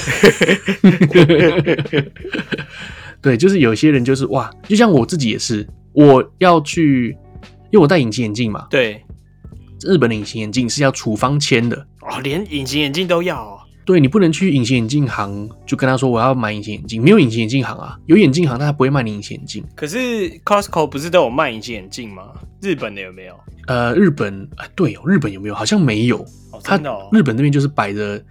[3.23, 7.17] 对，就是有些人就是哇，就像我自己也是，我要去，
[7.71, 8.67] 因为我戴隐形眼镜嘛。
[8.69, 9.03] 对，
[9.81, 13.56] 日本的隐形眼镜是要处方签的哦，连隐形眼镜都要哦。
[13.87, 19.63] 对，你不能去隐形眼镜行，就跟他说我要买隐形眼镜，没有隐形眼镜行啊，有眼镜行，但他不会卖你隐形眼镜。
[19.77, 22.33] 可是 Costco 不是都有卖隐形眼镜吗？
[22.61, 23.39] 日本的有没有？
[23.67, 25.55] 呃，日本啊，对哦，日本有没有？
[25.55, 26.17] 好像没有。
[26.51, 27.07] 哦，真的哦。
[27.13, 28.21] 日本那边就是摆着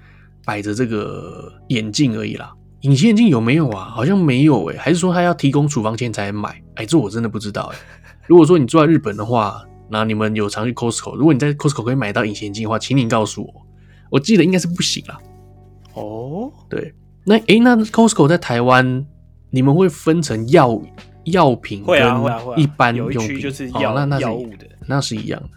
[0.44, 2.52] 摆着这个眼镜而已啦。
[2.82, 3.86] 隐形眼镜有没有啊？
[3.86, 6.62] 好像没有诶，还是说他要提供处方签才能买？
[6.74, 7.78] 哎，这我真的不知道诶。
[8.26, 13.66] 如果说你住在日本的话，那你们有常去 Costco，如果你在 Costco 可以买到隐形眼镜的话，请你告诉我。
[14.10, 15.18] 我记得应该是不行啦。
[15.96, 16.92] 哦，对，
[17.24, 19.04] 那诶，那 Costco 在台湾，
[19.50, 20.80] 你们会分成药
[21.24, 21.96] 药品跟
[22.56, 25.48] 一般用品，有一区就是药、哦、那那是药物的，那是一样的。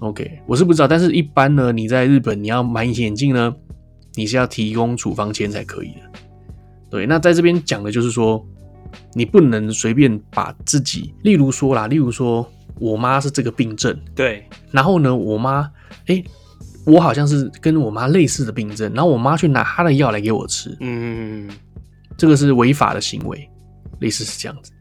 [0.00, 3.54] OK，我是不知道，但是一般呢，你在日本你要买隐形眼镜呢，
[4.14, 6.20] 你是要提供处方签才可以的。
[6.90, 8.44] 对，那在这边讲的就是说，
[9.14, 12.46] 你不能随便把自己，例如说啦，例如说
[12.78, 15.70] 我妈是这个病症，对，然后呢，我妈
[16.06, 16.22] 诶。
[16.86, 21.50] 我好像是跟我妈类似的病症，然后我妈去拿她的药来给我吃，嗯，
[22.16, 23.46] 这个是违法的行为，
[24.00, 24.72] 类似是这样子。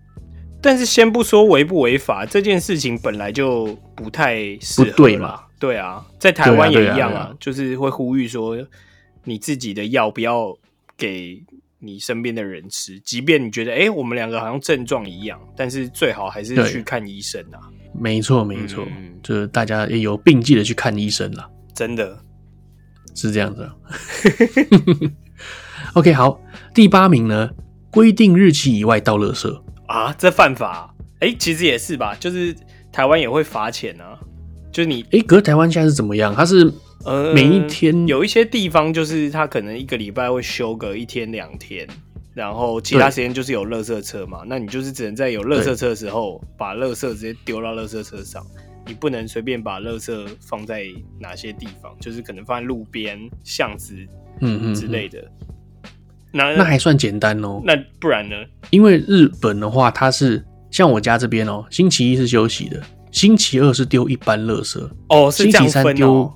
[0.61, 5.41] 但是先不说违不违法，这件事情本来就不太适合，不对嘛？
[5.59, 8.57] 对啊，在台湾也一样啊，就是会呼吁说
[9.23, 10.55] 你自己的药不要
[10.97, 11.43] 给
[11.79, 17.57] 你身边的人吃，即便你觉得哎、欸，我们两个好像症状一样，但是最好还是去看医生啊。
[17.93, 21.49] 没错，没错，嗯、就是大家也有病记得去看医生啦。
[21.75, 22.17] 真的
[23.13, 23.69] 是这样子。
[25.93, 26.41] OK，好，
[26.73, 27.51] 第八名呢，
[27.91, 30.95] 规定日期以外倒垃圾啊，这犯法？
[31.19, 32.55] 哎、欸，其实也是吧，就是
[32.91, 34.17] 台湾也会罚钱啊。
[34.71, 36.35] 就是你，哎、欸，可是台湾现在是怎么样？
[36.35, 36.69] 它是
[37.05, 41.87] 呃，每一天、呃、有一些地方就是它可能一个礼拜会休个一天两天，
[42.33, 48.45] 然后其他时间就是有垃圾车嘛，那你就是只能在有垃圾车的时候把垃圾直接丢到垃圾车上，
[48.87, 50.85] 你不能随便把垃圾放在
[51.19, 53.95] 哪些地方，就是可能放在路边、巷子，
[54.41, 55.23] 嗯嗯之类的。
[56.31, 57.61] 那那还算简单哦。
[57.63, 58.35] 那不然呢？
[58.69, 62.81] 因为日本的话，它是像我家这边哦，星期一是休息的。
[63.11, 65.63] 星期二是丢一般垃圾哦，是这样分哦。
[65.63, 66.33] 星期三丢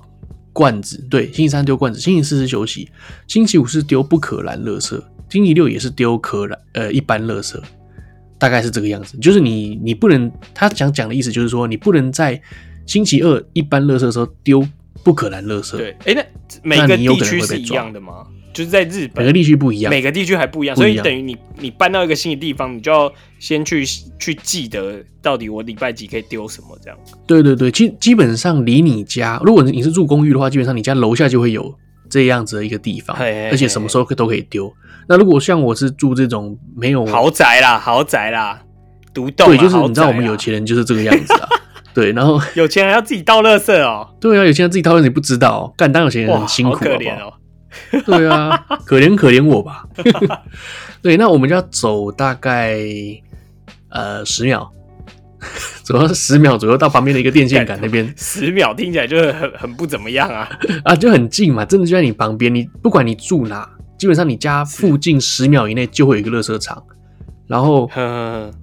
[0.54, 2.88] 罐子，对，星期三丢罐子，星期四是休息，
[3.26, 7.60] 星期五是丢不可燃垃圾，星期六也是丢可燃呃一般垃圾，
[8.40, 9.16] 大概是这个样子。
[9.18, 12.40] 就是你你不能，他想讲的意思就是说，你不能在
[12.86, 14.66] 星期二一般垃圾的时候丢
[15.04, 15.76] 不可燃垃圾。
[15.76, 16.24] 对，哎、欸，那
[16.62, 18.26] 每个地区是一样的吗？
[18.52, 23.86] 就是在日本，每个地区不一样，每个地区还不一样，所以等于你你搬到一个新的地方，你就要先去
[24.18, 26.98] 去记得到底我礼拜几可以丢什么这样。
[27.28, 31.72] 对对对，基基本上离你家，如果你是住公寓的话，基本上你家楼下就会有
[32.08, 34.74] 这样子的一个地方，嘿嘿嘿而且什么时候都可以丢。
[35.08, 38.60] 那如果像我是住这种没有豪宅啦，豪宅啦，
[39.12, 41.48] 独栋，对，就是你知道我们有钱人就是这个样子啊。
[41.92, 44.08] 对，然后 有钱人要自己倒垃圾哦。
[44.20, 47.32] 对啊，有钱人自己倒垃圾你不知道，哦干当有钱人很辛苦，好可怜哦。
[48.04, 49.84] 对啊， 可怜可怜我吧。
[51.02, 52.78] 对，那我们就要走大概
[53.88, 54.70] 呃十秒，
[55.82, 58.12] 走到十秒左右到旁边的一个电线杆那边。
[58.16, 60.48] 十秒听起来就是很很不怎么样啊
[60.84, 62.54] 啊，就很近嘛，真的就在你旁边。
[62.54, 63.68] 你不管你住哪，
[64.00, 66.82] 基本上你家附近十秒以内就会有一个垃圾场，
[67.46, 67.86] 然后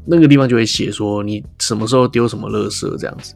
[0.07, 3.35] 那个地方就会写说你什么时候丢什么垃圾这样子。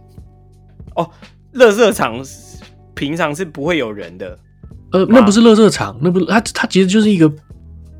[0.95, 1.07] 哦，
[1.53, 2.19] 垃圾场
[2.95, 4.35] 平常是不会有人的。
[4.91, 7.31] 呃，那不是垃圾场，那不是它，它其实就是一个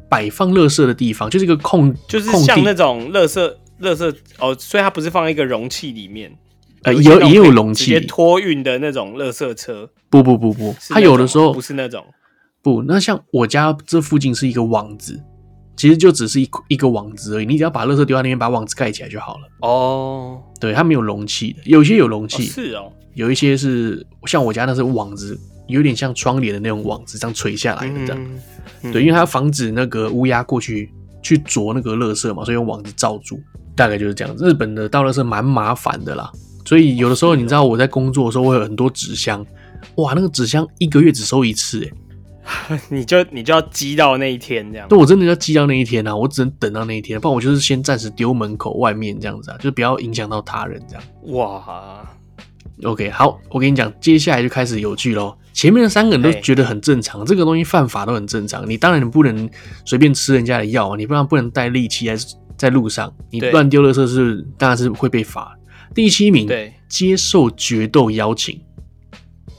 [0.10, 3.40] 摆放垃圾的地方，就是一个空，就是像那种垃圾，
[3.82, 6.36] 垃圾哦，所以它不是放在一个容器里面，
[6.82, 12.04] 呃，有也有容器，直接托运的那种垃圾车，不不不不，它有的时候不是那种，
[12.62, 15.22] 不，那像我家这附近是一个网子，
[15.76, 19.48] 其实就只是一一个网子而已，你只要把垃圾丢在那边，把网子盖起来就好了。
[19.62, 25.40] 哦，对，它没有容器的，有些有容器，哦是哦，有一些是像我家那是网子。
[25.68, 28.42] 有点像窗帘的那种网子，这样垂下来的这样，嗯
[28.82, 33.40] 嗯、对，因为它要防止那个乌鸦过去去啄那个垃圾嘛，所以用网子罩住，
[33.74, 34.36] 大概就是这样。
[34.36, 36.30] 日本的倒垃圾蛮麻烦的啦，
[36.66, 39.46] 所以有的时候你知道我在工作的时候我有很多纸箱，
[39.96, 41.92] 哇，那个纸箱一个月只收一次，哎，
[42.90, 51.04] 你就你就要积到那一天这样，对，我真的要积到那一天啊，我只能等到那一天，不然我就是先暂时丢门口外面这样子啊，就不要影响到他人这样。
[51.34, 52.04] 哇
[52.84, 55.36] ，OK，好，我跟你讲，接下来就开始有趣喽。
[55.54, 58.68] 前面的三个人都觉得很正常，这个东西犯法都很正常。
[58.68, 59.50] 你当然你不能
[59.86, 62.16] 随便吃人家的药啊，你不然不能带利器在
[62.58, 65.56] 在路上，你乱丢垃圾是当然是会被罚。
[65.94, 68.60] 第七名，对，接受决斗邀请。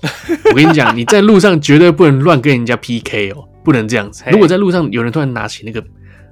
[0.51, 4.25] 我跟你讲，你在路上绝对不能乱跟人家 PK 哦，不能这样子。
[4.31, 5.83] 如果在路上有人突然拿起那个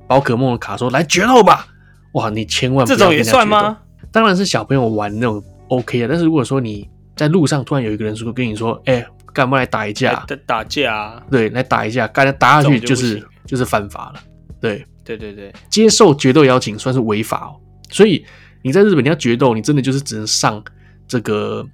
[0.07, 1.67] 宝可梦的卡说来决斗吧，
[2.13, 2.87] 哇，你千万。
[2.87, 3.79] 这种也算吗？
[4.11, 9.07] 当然是小朋友玩那种 OK 的，但是如果说你在路上突然有一个人说跟你说，哎、欸。
[9.33, 10.25] 干嘛来打一架？
[10.27, 11.23] 打打架啊！
[11.31, 14.21] 对，来打一架，刚才打下去就是就，就是犯法了。
[14.61, 17.55] 对，对对对，接受决斗邀请算是违法哦。
[17.91, 18.27] 所以
[18.61, 20.61] 你在日本你要决斗，你真的就是只能上
[21.07, 21.65] 这个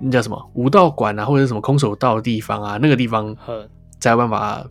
[0.00, 3.36] 那叫什么武道馆啊，或者是什么空手道的地方啊，那个地方
[3.98, 4.64] 才有办法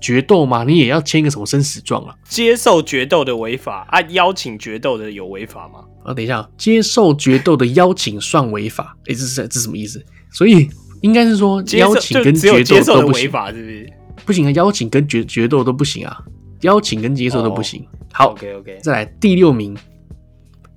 [0.00, 0.64] 决斗吗？
[0.64, 2.14] 你也要签一个什么生死状啊？
[2.24, 5.80] 接受决斗的违法啊，邀请决斗的有违法吗？
[6.04, 8.96] 啊，等一下，接受决斗的邀请算违法？
[9.06, 10.04] 哎、欸，这是这是什么意思？
[10.32, 10.68] 所以。
[11.02, 13.92] 应该是说邀请跟决斗都不行，是不是？
[14.24, 16.16] 不行啊，邀请跟决决斗都不行啊，
[16.60, 17.84] 邀请跟接受都不行。
[18.12, 19.76] 好，OK OK，再来第六名，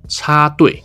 [0.08, 0.82] 插队。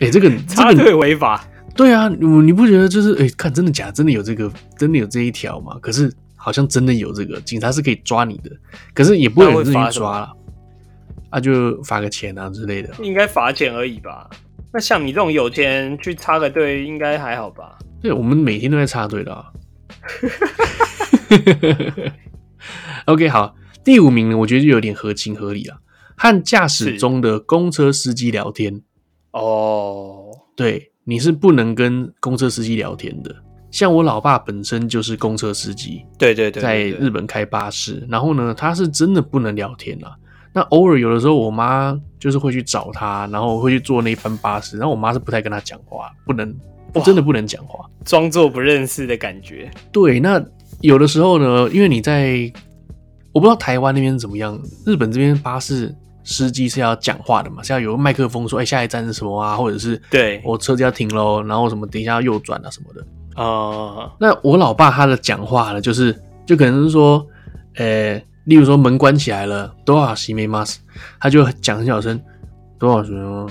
[0.00, 1.46] 哎，这个 插队违法？
[1.76, 3.92] 对啊，你你不觉得就是哎，看真的假的？
[3.92, 5.76] 真的有这个，真的有这一条吗？
[5.80, 8.50] 可是好像真的有这个，警察是可以抓你的，
[8.94, 10.32] 可是也不会有人去抓了，
[11.30, 14.30] 啊，就罚个钱啊之类的，应该罚钱而已吧。
[14.72, 17.78] 那像你这种有钱去插个队，应该还好吧？
[18.02, 19.46] 对，我们每天都在插队的啊。
[23.06, 25.78] OK，好，第五名呢，我觉得就有点合情合理了。
[26.16, 28.82] 和驾驶中的公车司机聊天
[29.34, 33.34] 哦，对，你是不能跟公车司机聊天的。
[33.72, 40.14] 像我老爸本身就是公车司机，对对对，在日本开巴士，然后呢，他是真的不能聊天啊。
[40.52, 46.54] 那偶尔有的时候，我妈就是会去找他，然后会去坐那一班巴士，然后我妈是不太跟他讲话，不能，
[47.04, 49.68] 真的不能讲话，装作不认识的感觉。
[49.90, 50.40] 对，那
[50.80, 52.48] 有的时候呢，因为你在，
[53.32, 55.92] 我不知道台湾那边怎么样，日本这边巴士
[56.24, 63.06] 司机是要讲话的嘛，是要有个麦克风说，哎、欸，下一站是什么啊，或者是对我车子要停喽，然后什么等一下要右转啊什么的
[63.36, 64.10] 哦。
[64.10, 64.16] Uh...
[64.18, 67.24] 那我老爸他的讲话呢，就是就可能是说，
[67.76, 68.26] 呃、欸。
[68.44, 70.78] 例如说门关起来了，多少西梅马斯，
[71.18, 72.20] 他就讲很小声，
[72.78, 73.48] 多少钱哦。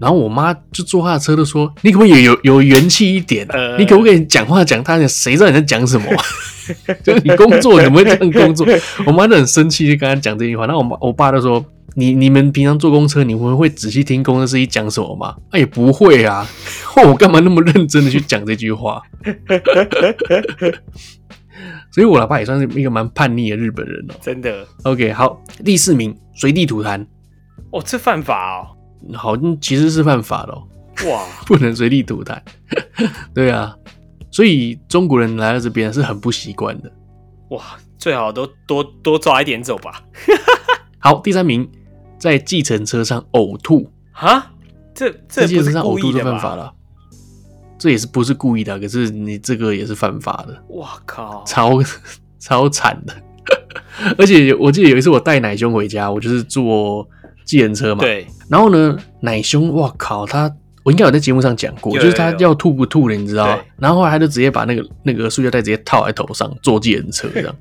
[0.00, 3.54] 然后我妈就坐他的车，就说：“你可不可以有有元气一点啊？
[3.56, 6.08] 呃、你可不可以讲话讲他，谁知道你在讲什么？
[7.02, 8.66] 就是你工作怎么会这样工作？”
[9.06, 10.66] 我妈就很生气，就跟他讲这句话。
[10.66, 11.64] 那我妈我爸就说
[11.96, 16.46] ：“你你们平常坐公车，你们会仔细听公车司机讲什么吗？”那、啊、也不会啊，
[17.06, 19.02] 我干嘛那么认真的去讲这句话？
[21.92, 24.20] 所以，我老爸也算是一个蛮叛逆的日本人哦、喔。
[24.20, 24.66] 真的。
[24.82, 27.06] OK，好，第四名，随地吐痰。
[27.70, 28.66] 哦，这犯法哦。
[29.16, 30.62] 好，其实是犯法的哦、
[31.04, 31.12] 喔。
[31.12, 32.36] 哇，不能随地吐痰。
[33.32, 33.76] 对啊，
[34.34, 36.90] 所以中国人来到这边是很不习惯的。
[37.50, 37.62] 哇，
[37.96, 40.02] 最好都多多抓一点走吧。
[40.98, 41.70] 好，第三名，
[42.18, 43.88] 在计程车上呕吐。
[44.10, 44.50] 啊，
[44.92, 46.74] 这这计程车上呕吐就犯法了。
[47.78, 50.64] 这也是不是故意的，可是你这个也是犯法的。
[50.70, 51.78] 哇靠，超
[52.40, 53.14] 超惨的！
[54.18, 57.08] 而且我记得有一次我带奶兄回家，我就是坐
[57.44, 58.00] 计程车嘛。
[58.00, 58.26] 对。
[58.48, 60.52] 然后呢，奶兄，哇靠，他
[60.84, 63.58] 我应该有在节目上讲过，有有有，就是他要吐不吐的，你知道？
[63.78, 67.56] 然后后来他就直接把那个那个塑胶袋直接套在头上，坐计程车这样。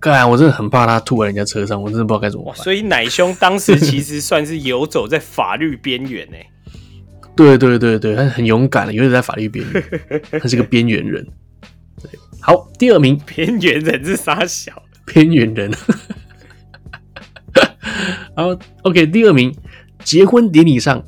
[0.00, 2.56] 干，我真的很怕他吐在人家车上，我真的不知道该怎么办。
[2.56, 6.36] 所以奶兄当时其实算是游走在法律边缘 呢。
[7.36, 9.84] 对对对对，他很勇敢的，游走在法律边缘，
[10.40, 11.26] 他是个边缘人。
[12.02, 14.72] 对，好，第二名， 边缘人是傻小？
[15.04, 15.70] 边缘人。
[18.34, 19.54] 好，OK，第二名，
[20.04, 21.02] 结婚典礼上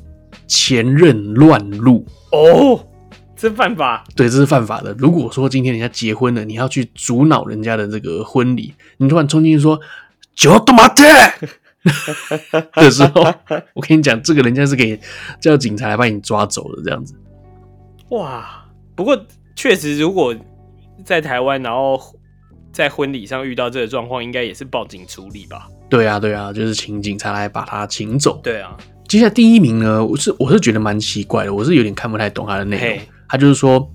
[0.48, 2.06] 前任乱入。
[2.32, 2.86] 哦，
[3.36, 4.04] 这犯法？
[4.16, 4.92] 对，这是犯法的。
[4.98, 9.78] 如果说今天人家结婚了，你要去阻挠人家的这个婚礼，你突然冲进去说“
[10.36, 11.50] ちょっと待って”。
[12.74, 13.34] 的时候，
[13.74, 14.98] 我跟你讲，这个人家是可以
[15.38, 17.14] 叫警察来把你抓走的，这样子。
[18.08, 19.14] 哇，不过
[19.54, 20.34] 确实，如果
[21.04, 22.00] 在台湾，然后
[22.72, 25.68] 在婚礼上遇到这个状况，应该也是报警处理吧？
[25.90, 28.40] 对啊，对啊，就是请警察来把他请走。
[28.42, 28.74] 对啊，
[29.09, 32.99] 接下来第一名呢，我是我是觉得蛮奇怪的，我是有点看不太懂他的内容。
[33.27, 33.91] 他就是说，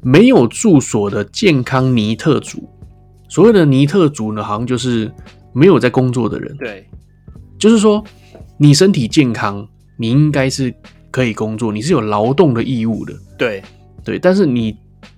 [0.00, 2.66] 没有住所的健康尼特族，
[3.28, 5.12] 所谓的尼特族呢，好像就是
[5.52, 6.56] 没有在工作的人。
[6.56, 6.88] 对。
[7.58, 8.02] 就是说，
[8.56, 10.74] 你身体健康，你应该是
[11.10, 13.12] 可以工作，你是有劳动的义务的。
[13.36, 13.62] 对
[14.02, 14.74] 对，但是你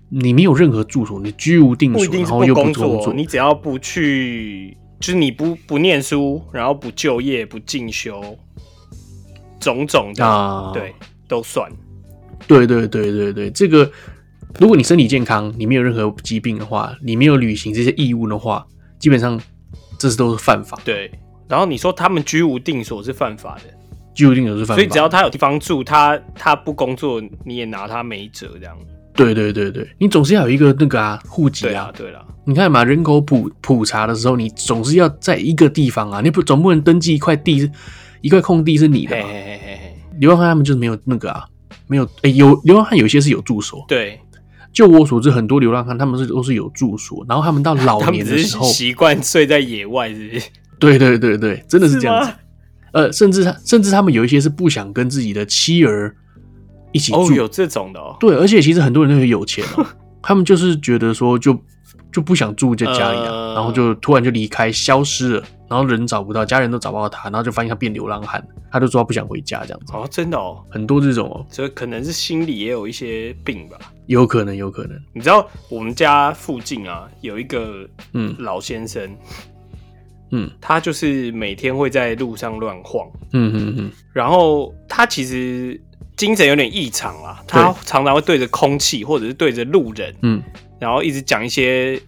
[0.09, 8.21] 你没有任何住所，你居无定所，然后又不工作，你只要不去，就是你不不念书，然后不就业，不进修，
[9.63, 10.93] 种种的，啊、对，
[11.27, 11.71] 都算。
[12.47, 13.91] 对对对对对，这个
[14.59, 18.67] 如果你身体健康，你没有任何疾病的话，你没有履行这些义务的话，
[18.99, 19.41] 基本上
[19.99, 20.79] 这是都是犯法。
[20.85, 21.11] 对。
[21.49, 23.63] 然后你说他们居无定所是犯法的，
[24.15, 28.77] 居无定所是犯法，所以只要他有地方住，他他不工作，你也拿他没辙这样。
[29.15, 31.93] 对对对对，你总是要有一个那个啊户籍啊。
[31.95, 37.71] 对了，你看嘛，人口普普查的时候，你总是要在一个地方啊，你不总不能登记一块地，
[38.23, 39.27] 一块空地是你的嘛？
[39.27, 39.52] 嘿嘿嘿嘿，
[40.23, 41.45] 流浪汉他们就是没有那个啊，
[41.89, 43.85] 没有哎，有流浪汉有些是有住所。
[43.89, 44.21] 对，
[44.73, 50.47] 就我所知，很多流浪汉他们是都是有住所，然后他们到老年的时候习惯睡在野外，是不是？
[50.79, 52.31] 对对对对，真的是这样子。
[52.93, 56.15] 呃，甚至他甚至他们有一些是不想跟自己的妻儿
[56.93, 58.17] 一起住，哦，有这种的哦。
[58.21, 59.85] 对，而且其实很多人都很有钱哦，
[60.23, 61.59] 他们就是觉得说就
[62.13, 69.93] 就不想住在家里啊，呃，然后就突然就离开，消失了，然后人找不到，家人都找不到他，然后就发现他变流浪汉，他就说他不想回家这样子。
[69.95, 74.99] 哦，真的哦，很多这种哦，所以可能是心里也有一些病吧，有可能，有可能。
[75.13, 78.35] 你知道我们家附近啊有一个嗯。
[78.39, 79.03] 老先生。
[79.05, 79.17] 嗯。
[80.35, 85.79] 嗯，他就是每天会在路上乱晃，嗯嗯嗯，然后他其实
[86.17, 90.43] 精神有点异常啊，他常常会对着空气或者是对着路人，嗯，
[90.83, 92.01] 然后一直讲一些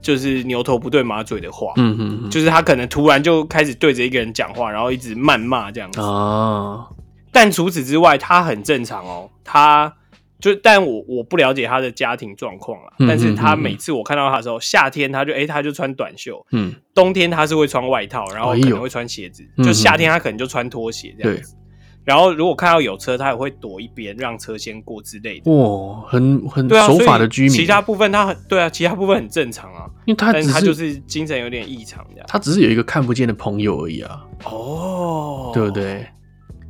[0.00, 6.00] 就是牛头不对马嘴的话，嗯嗯嗯，就是他可能突然就开始对着一个人讲话，然后一直谩骂这样子。
[6.00, 6.88] 啊，
[7.30, 9.94] 但除此之外，他很正常哦，他。
[10.40, 21.56] 就但我我不了解他的家庭状况了，但是他每次我看到他的时候，夏天他就哎、欸、他就穿短袖，嗯，冬天他是会穿外套，然后可能会穿鞋子，哎、就夏天他可能就穿拖鞋这样子，
[22.04, 25.50] 然后如果看到有车，他也会躲一边，让车先过之类的。
[25.50, 27.50] 哇，很很守法的居民。
[27.50, 32.26] 其他部分他很对啊，其他部分很正常啊，因为他只是他就是精神有点异常这样。
[32.28, 34.22] 他只是有一个看不见的朋友而已啊。
[34.44, 36.06] 哦，对不对？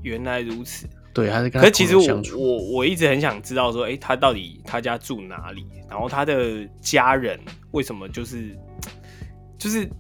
[0.03, 0.87] 原来如此。
[1.13, 1.61] 对，还是跟他。
[1.61, 5.67] 可是其实我我我一直很想知道说，哎，他到底他家住哪里？
[5.91, 7.39] 然后他的家人
[7.73, 8.57] 为什么就是
[9.59, 9.91] 就是。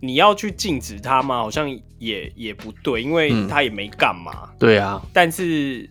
[0.00, 1.38] 你要去禁止他吗？
[1.38, 1.68] 好像
[1.98, 4.56] 也也不对，因为他也没干嘛、嗯。
[4.58, 5.88] 对啊，但是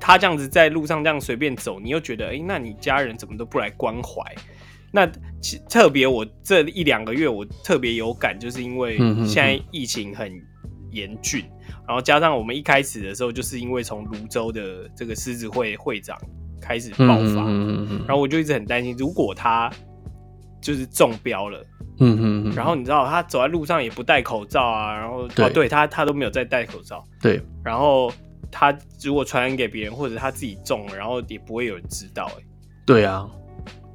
[0.00, 4.22] 他这样子在路上这样随便走，你又觉得，哎、欸，那你家人怎么都不来关怀？
[4.90, 5.08] 那
[5.40, 10.32] 其特别我这一两个月我特别有感，就是因为现在疫情很
[10.90, 11.44] 严峻，
[11.86, 16.18] 然后加上我们一开始的时候，就是因为从泸州的这个狮子会会长
[16.60, 17.46] 开始爆发，
[18.06, 19.70] 然后我就一直很担心，如果他
[20.60, 21.64] 就是中标了。
[22.00, 25.68] 嗯嗯嗯，然后你知道他走在路上也不戴口罩啊，然后对哦，对。
[25.68, 28.12] 他他都没有在戴口罩，对，然后
[28.50, 32.42] 他如果传染给别人或者他自己中了，然后也不会有人知道，哎，
[32.86, 33.26] 对啊，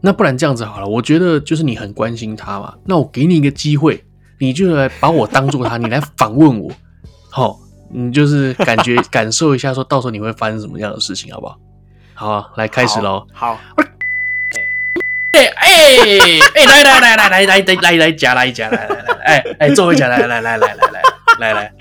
[0.02, 4.04] 那不然这样子好了，我觉得就是你很关心他嘛，那我给你一个机会，
[4.38, 6.72] 你就来把我当做他，你来访问我，
[7.32, 11.58] 好、哦，你就是感觉感受一下，说到时候你会发生什么样的事情，好不好？
[12.16, 13.58] 好、啊，来开始喽，好。
[15.34, 15.68] 哎哎
[16.56, 21.02] 哎，来来来来来来来来来夹来夹来来来哎哎，坐回夹来来来来来来
[21.40, 21.74] 来来，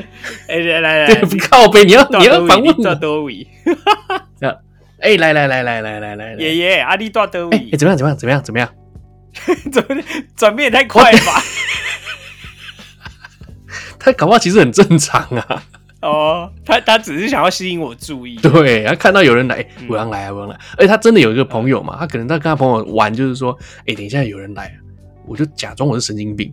[0.49, 1.15] 哎来来来，
[1.51, 3.47] 靠背，你要你要访问多多位，
[4.41, 4.57] 这样，
[5.01, 8.69] 哎来来来来来来来，爷爷阿弟多多位，哎怎么样怎么样怎么样怎么样？
[9.73, 10.03] 怎么
[10.37, 11.43] 转变也太快吧？
[13.99, 15.63] 他搞不好其实很正常啊。
[16.03, 20.59] 哦，他他只是想要吸引我注意，对，他看到有人来，我要来啊，我要来。
[20.77, 24.73] 而且他真的有一个朋友嘛，他可能在跟他朋友玩，就是说，哎，等一下有人来，
[25.27, 26.53] 我就假装我是神经病，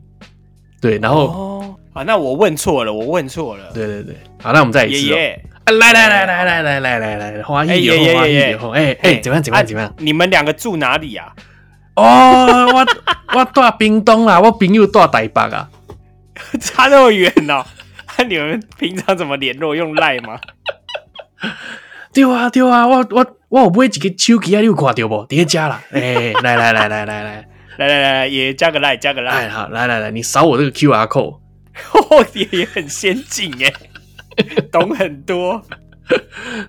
[0.80, 5.44] 对，然后，哦，啊，那我问错了，我问错了，对对对，好，那我们再一次，爷爷，
[5.80, 9.92] 来来来来来来来来来，花一点后，花一点后，哎哎，怎么样怎么样怎么样？
[9.98, 11.34] 你们两个住哪里啊？
[11.96, 12.86] 哦，我
[13.36, 15.68] 我住屏东啦，我朋友住台北啊，
[16.62, 17.66] 差那么远哦。
[18.20, 19.74] 那 你们平常怎么联络？
[19.74, 20.38] 用赖吗？
[22.14, 25.26] 对啊，对啊，我我我有买一个手机啊，你有看到不？
[25.28, 27.46] 叠加了，哎， 来来来来来来
[27.78, 29.32] 来来来，也加个赖，加个赖。
[29.32, 31.40] 哎，好，来来来，你扫我这个 QR code。
[31.94, 33.72] 哦，也也很先进哎，
[34.70, 35.64] 懂很多。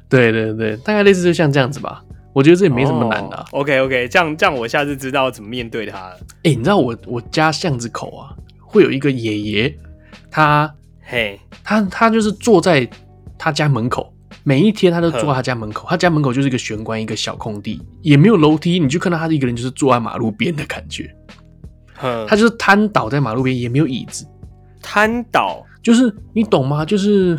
[0.09, 2.05] 对对对，大概类似就像这样子吧。
[2.33, 3.45] 我觉得这也没什么难的。
[3.51, 6.17] OK OK，这样这样，我下次知道怎么面对他了。
[6.45, 8.31] 哎，你知道我我家巷子口啊，
[8.61, 9.75] 会有一个爷爷，
[10.31, 10.73] 他。
[11.11, 12.89] 嘿、他他就是坐在
[13.37, 15.89] 他家门口，每一天他都坐在他家门口。
[15.91, 21.13] 他家门口就是一个玄关，一个小空地，也没有楼梯，你就看到他一个人就是坐在马路边的感觉。
[22.29, 24.25] 他就是瘫倒在马路边，也没有椅子。
[24.81, 26.85] 瘫倒就是你懂吗？
[26.85, 27.37] 就是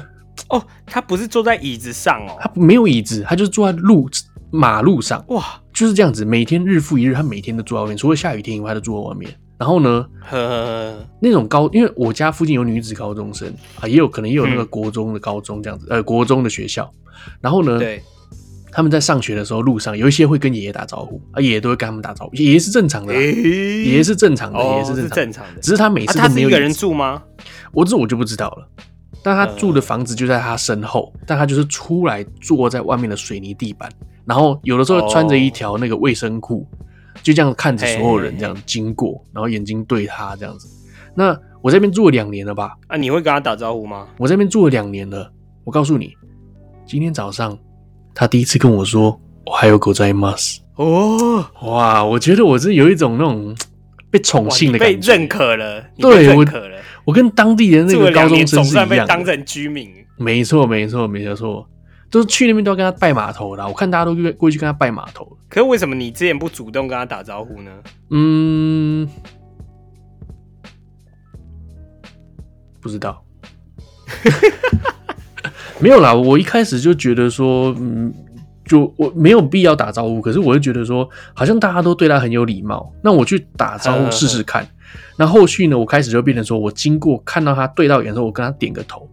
[0.49, 4.09] 哦，他不是坐在椅子上哦，他没有椅子，他就是坐在路
[4.51, 5.23] 马路上。
[5.29, 9.33] 哇，就是这样子，每天日复一日，他每天都坐在外面，除了下雨天以外，他都坐在外面。
[9.61, 13.47] 然后呢，呵呵呵那种高，因为我家附近有女子高中生
[13.79, 16.91] 啊，也有可能也有那个国中的高中这样子，嗯、呃，国中的学校。
[17.39, 18.01] 然后呢，对，
[18.71, 25.61] 他们在上学的时候，路上有一些会跟爷爷打招呼啊，爷爷都会跟他们打招呼，爷爷是正常的，爷爷是正常的，爷爷是正常的。
[25.61, 27.21] 只是他每次都没有、啊、他是一个人住吗？
[27.71, 28.67] 我这我就不知道了。
[29.21, 33.87] 但他住的房子就在他身后，嗯、但他就是出来坐在外面的水泥地板，
[34.25, 36.67] 然后有的时候穿着一条那个卫生裤。
[37.21, 40.67] 就这样看着所有人这样经过，嘿嘿嘿，然后眼睛对他这样子。
[41.15, 42.75] 那我这边住了两年了吧？
[42.87, 44.07] 啊，你会跟他打招呼吗？
[44.17, 45.31] 我这边住了两年了。
[45.63, 46.13] 我告诉你，
[46.85, 47.57] 今天早上
[48.15, 50.33] 他第一次跟我说“我还有狗在吗？”
[50.75, 52.03] 哦，哇！
[52.03, 53.55] 我觉得我是有一种那种
[54.09, 55.83] 被宠幸的感觉，被认可了。
[55.97, 56.77] 对，认可了。
[56.77, 59.91] 我，我跟当地的那个高中生是一样的，总算被当成居民。
[60.17, 61.67] 没错，没错，没错。
[62.11, 65.25] 都是去那边都要跟他拜码头的，我看大家都过去跟他拜码头。
[65.47, 67.71] 可是为什么你之前不主动跟他打招呼呢？
[68.09, 69.07] 嗯，
[72.81, 73.23] 不知道，
[75.79, 76.13] 没有啦。
[76.13, 78.13] 我一开始就觉得说，嗯，
[78.65, 80.21] 就我没有必要打招呼。
[80.21, 84.67] 可是我就觉得说，好像大家都对他很有礼貌，那我去打招呼试试看。
[85.17, 89.09] 那后续呢，我开始就变成说我经过看到他对到眼的时候，我跟他点个头。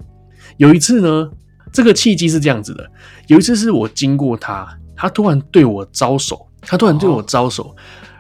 [0.56, 1.30] 有一次呢。
[1.72, 2.90] 这个契机是这样子的，
[3.26, 4.66] 有一次是我经过他，
[4.96, 7.74] 他突然对我招手，他突然对我招手，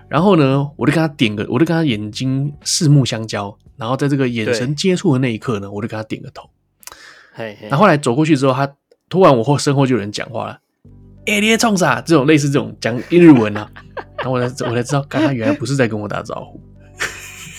[0.08, 6.48] 然后呢，我就跟他点个，我就跟他眼睛四目相交，然后在这个眼神接触的那一刻呢，我就跟他点个头。
[7.32, 8.70] 嘿嘿，然后后来走过去之后，他
[9.08, 10.58] 突然我后身后就有人讲话了，
[11.26, 12.00] 哎，你在冲啥？
[12.00, 13.70] 这种类似这种讲日文啊，
[14.18, 16.60] 然后我才我才知道，刚才原来不是在跟我打招呼。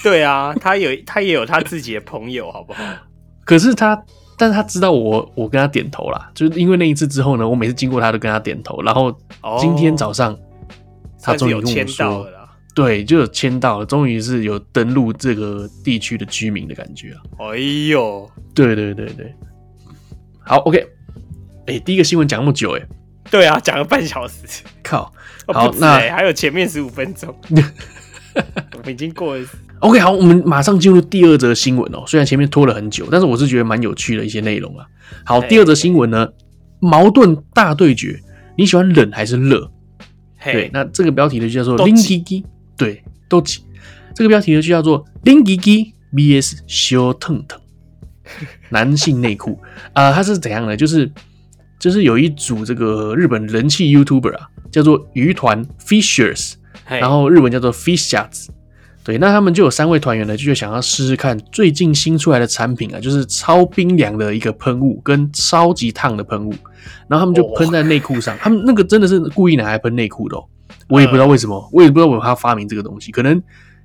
[0.04, 2.84] 对啊，他有他也有他自己的朋友，好不好？
[3.44, 4.02] 可是他。
[4.40, 8.82] 但是他知道我我跟他点头啦，就是因为那一次之后呢，我每次经过他都跟他点头。
[8.84, 9.14] 然后
[9.60, 10.40] 今天早上、哦、
[11.22, 12.26] 他终于跟我说，
[12.74, 17.20] 对，就有签到了，终于是有登录这个地区的居民的感觉啊。
[17.52, 17.58] 哎
[17.90, 19.36] 呦，对对对对，
[20.40, 20.88] 好，OK，
[21.68, 22.88] 哎、欸，第一个新闻讲那么久、欸，哎，
[23.30, 25.14] 对啊，讲了半小时，靠，
[25.48, 27.36] 哦、好，那还有前面十五分钟，
[28.78, 29.46] 我们已经过了。
[29.80, 32.04] OK，好，我们马上进入第二则新闻哦。
[32.06, 34.86] 虽然前面拖了很久，但是我是觉得蛮有趣的一些内容啊。
[35.24, 36.28] 好，第二则新闻呢，
[36.80, 38.20] 矛盾大对决，
[38.58, 39.72] 你喜欢冷还是热？
[40.44, 42.46] 对，那这个标题呢就叫做“冷基基”，
[42.78, 43.64] 对，都起。
[44.14, 47.60] 这个标题呢就叫做“冷基基 VS 烧烫烫”，
[48.70, 49.60] 男性内裤
[49.94, 50.76] 啊，它是怎样呢？
[50.76, 51.10] 就是
[51.80, 56.56] 就是有一组这个日本人气 YouTuber 啊，叫做鱼团 Fishers，
[56.86, 58.48] 然后日文叫做 Fishers。
[59.10, 66.54] 对，那他们就有三位团员呢，就想要试试看最近新出来的产品啊，就是超冰凉的一个喷雾跟超级烫的喷雾，
[67.08, 70.46] 然后他们就喷在内裤上，他们那个真的是故意拿来喷内裤的哦，
[70.88, 73.42] 我也不知道为什么，我也不知道为什么他发明这个东西，可能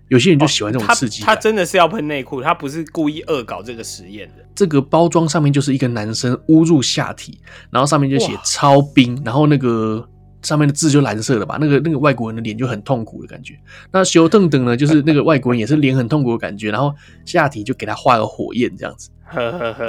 [0.09, 1.35] 有些人就喜欢这种刺激感。
[1.35, 4.45] 他真的是要喷内裤，他不是故意恶搞这个实验的。
[4.55, 7.39] 这个包装上面就是一个男生捂住下体，
[7.71, 10.07] 然后上面就写超冰，然后那个。
[10.45, 13.59] 上面的字就蓝色的吧，那个那个外国人的脸就很痛苦的感觉。
[13.91, 19.11] 那修邓等呢，就是那个外国人也是脸很痛苦的感觉，然后下体就给他画个火焰这样子。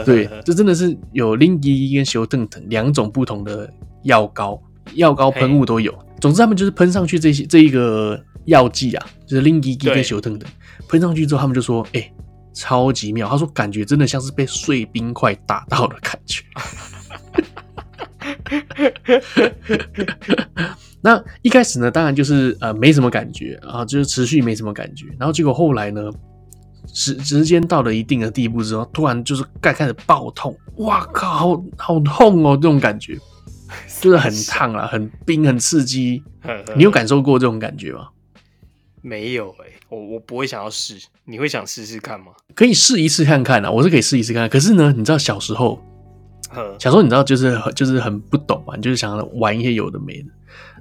[0.05, 3.71] 对，这真的是有冷基基跟修邓等两种不同的
[4.03, 4.59] 药膏，
[4.93, 5.93] 药膏喷雾都有。
[6.19, 10.49] 总之他们就是喷上去这些这一个药剂啊，就是冷基基跟修邓等，
[10.87, 12.13] 喷上去之后他们就说，哎、欸，
[12.53, 13.27] 超级妙。
[13.27, 16.41] 他说感觉真的像是被碎冰块打到的感觉。
[21.01, 25.05] 那一开始呢，当然就是呃没什么感觉啊，就是持续没什么感觉。
[25.19, 26.09] 然后结果后来呢，
[26.93, 33.15] 时时间到了一定的地步之后，突然就是盖开始爆痛，哇靠，好，好痛哦，这种感觉
[34.01, 36.23] 就是很烫啊， 很冰，很刺激。
[36.75, 38.07] 你有感受过这种感觉吗？
[39.03, 42.31] 没有哎、欸，我我不会想要试，你会想试试看吗？
[42.55, 44.49] 可以试一试看看啊，我是可以试一试看看。
[44.49, 45.79] 可是呢，你知道小时候。
[46.79, 50.29] 小时候你知道就是就是很不懂嘛，你就是想玩一些有的没的。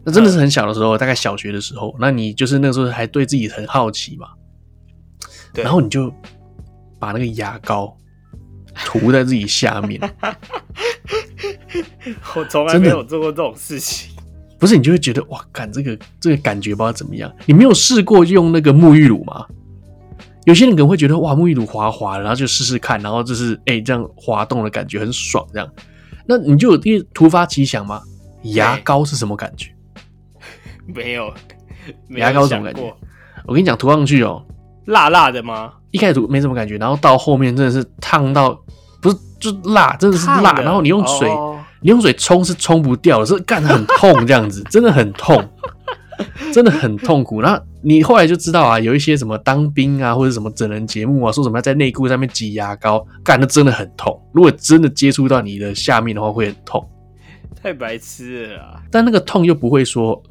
[0.05, 4.29] 那真的是很小的时候，大概小学的时候，那你就是那个时候还对自己很好奇嘛。
[5.55, 6.13] 然后你就
[6.99, 7.97] 把那个牙膏
[8.85, 10.01] 涂在自己下面。
[12.37, 14.11] 我从来没有做过这种事情。
[14.59, 17.31] 不是，你就会觉得哇，感这个这个感觉不知道怎么样。
[17.47, 19.47] 你没有试过用那个沐浴乳吗？
[20.45, 25.69] 有些人可能会觉得哇，沐浴乳滑滑的，然后就试试看，然后就是哎、欸，这样滑动的感觉很爽，这样。
[26.27, 28.01] 那你就有一突发奇想吗？
[28.43, 29.71] 牙膏是什么感觉？
[30.87, 31.33] 没有，
[32.09, 32.95] 没有牙膏是什么感觉？
[33.47, 34.55] 我跟你讲，涂上去哦、喔，
[34.87, 35.73] 辣辣的吗？
[35.91, 38.59] 一开始涂没什么感觉，然后到后面真的是烫到，
[39.01, 40.53] 不是就辣，真的是辣。
[40.61, 45.43] 然后你用水，哦、你用水冲是冲不掉的，是干得很痛，这样子 真的很痛。
[46.53, 47.41] 真的很痛苦。
[47.43, 54.21] 那你后来就知道啊，有一些什么当兵啊，或者什么整人节目啊，说什么要在内裤上面挤牙膏，干的真的很痛。
[54.33, 56.87] 如果真的接触到你的下面的话，会很痛。
[57.63, 58.83] 太白痴了啦！
[58.91, 60.23] 但那个痛又不会说，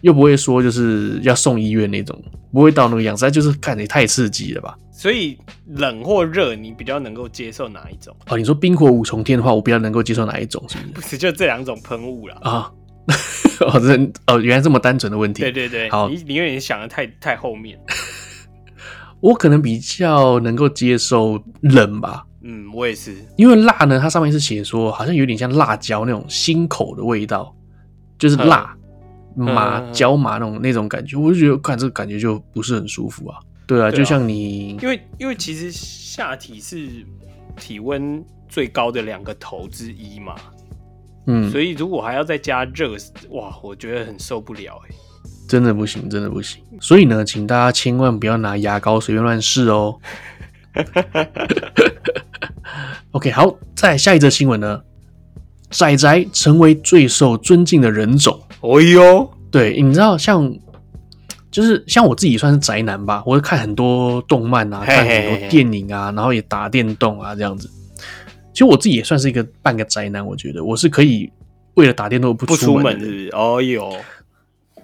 [0.00, 2.18] 又不会说就是要送医院那种，
[2.52, 3.24] 不会到那个样子。
[3.26, 4.74] 但就是看你太刺激了吧？
[4.90, 8.16] 所以冷或热，你比较能够接受哪一种？
[8.26, 10.64] 哦，你说冰火五重天的话，我比较能够接受哪一种？
[10.68, 10.92] 是不是？
[10.94, 12.72] 不是，就这两种喷雾了啊。
[13.60, 13.96] 哦，这
[14.26, 15.42] 哦，原来这么单纯的问题。
[15.42, 17.78] 对对对，好，你你有点想的太太后面。
[19.20, 22.24] 我可能比较能够接受冷吧。
[22.42, 23.16] 嗯，我也是。
[23.36, 27.52] 因为辣呢，它上面是写说，好像有点像辣椒那种辛口的味道，
[28.16, 28.76] 就是辣
[29.34, 33.38] 麻椒麻那种那种感觉，我就觉得看这个感觉就不是很舒服啊。
[33.66, 36.88] 对啊，对啊，就像你，因为因为其实下体是
[37.56, 40.36] 体温最高的两个头之一嘛。
[41.30, 42.92] 嗯，所以如果还要再加热，
[43.28, 44.94] 哇，我觉得很受不了哎，
[45.46, 46.62] 真的不行，真的不行。
[46.80, 49.98] 所以呢，请大家千万不要拿牙膏随便乱试哦。
[53.12, 54.80] OK，好，再下一则新闻呢，
[55.70, 58.40] 仔仔成为最受尊敬的人种。
[58.60, 60.50] 哦哟，对，你知道像
[61.50, 67.70] 就是像我自己算是宅男吧，我会看很多动漫啊，看很多电影啊，然后也打电动啊，这样子。
[68.58, 71.30] 其实我自己也算是一个半个宅男，我觉得我是可以
[71.74, 73.04] 为了打电动不出门的。
[73.04, 73.28] 是不是？
[73.32, 73.96] 哦哟，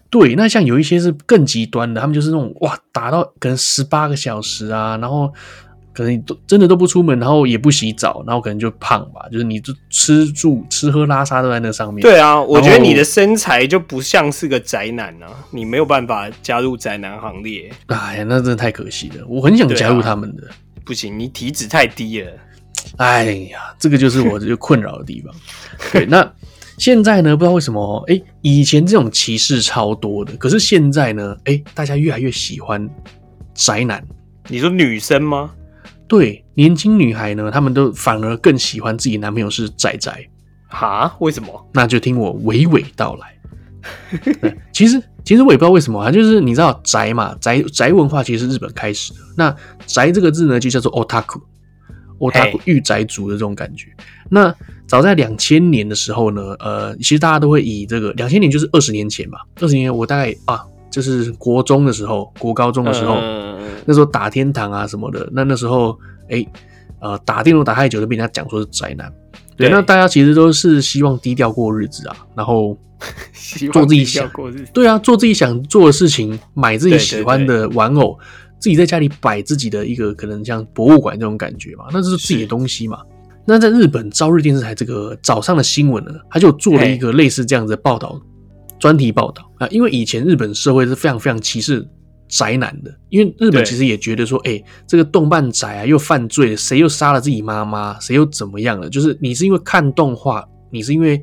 [0.09, 5.29] 对，那像有一些是更极端的，他们就是那种哇，打到可能十八个小时啊，然后
[5.93, 12.01] 可能都真的都不出门，然后也不洗澡，然后可能就胖吧，就是你就吃住吃喝拉撒都在那上面。
[12.01, 17.73] 对啊，我觉得你的身材就不像是个宅男啊，你没有办法加入宅男行列。
[17.87, 20.45] 哎呀，那真的太可惜了，我很想加入他们的。
[20.85, 22.31] 不行，你体脂太低了。
[22.97, 25.35] 哎呀，这个就是我这个困扰的地方。
[25.93, 26.33] 对，那
[26.79, 27.37] 现在呢？
[27.37, 31.37] 不知道为什么，哎，以前这种歧视超多的，可是现在呢？
[31.45, 32.89] 哎，大家越来越喜欢
[33.55, 34.05] 宅男。
[34.49, 35.53] 你说女生吗？
[36.07, 40.29] 对，年轻女孩呢，她们都反而更喜欢自己男朋友是宅宅。
[40.69, 41.15] 哈？
[41.21, 41.71] 为什么？
[41.73, 43.35] 那就听我娓娓道来。
[44.73, 49.21] 其实，其实我也不知道为什么啊，就是你知道宅嘛，宅宅文化其实是日本开始的。
[49.37, 49.55] 那
[49.87, 50.91] 宅这个字呢，就叫做
[52.19, 53.89] otaku，otaku 御宅族的这种感觉。
[54.29, 54.55] 那
[54.87, 65.99] 早在两千年的时候呢，呃，其实大家都会以这个两千年就是二十年前吧，二十年我大概啊，就是国中的时候，国高中的时候，嗯、那时候打天堂啊什么的，那那时候
[66.29, 66.49] 哎、欸，
[67.01, 69.13] 呃，打电动打太久就被人家讲说是宅男。
[69.57, 72.77] 对，对，那大家其实都是希望低调过日子啊，然后
[73.73, 78.19] 做自己想过日子，对啊，做自己想做的事情，买自己喜欢的玩偶，
[78.65, 83.03] 自己在家里摆自己的一个可能像博物馆这种感觉嘛，那这是自己的东西嘛。
[83.45, 88.19] 那在日本朝日电视台这个早上的新闻呢，他就做了一个类似这样子的报道，
[88.79, 91.87] 专题报道啊，因为以前日本社会是非常非常歧视
[92.27, 98.89] 宅男的，因为日本其实也觉得说，哎、欸，这个动漫宅啊又犯罪，谁又杀了自己妈妈，谁又怎么样了？
[98.89, 101.23] 就是你是因为看动画，你是因为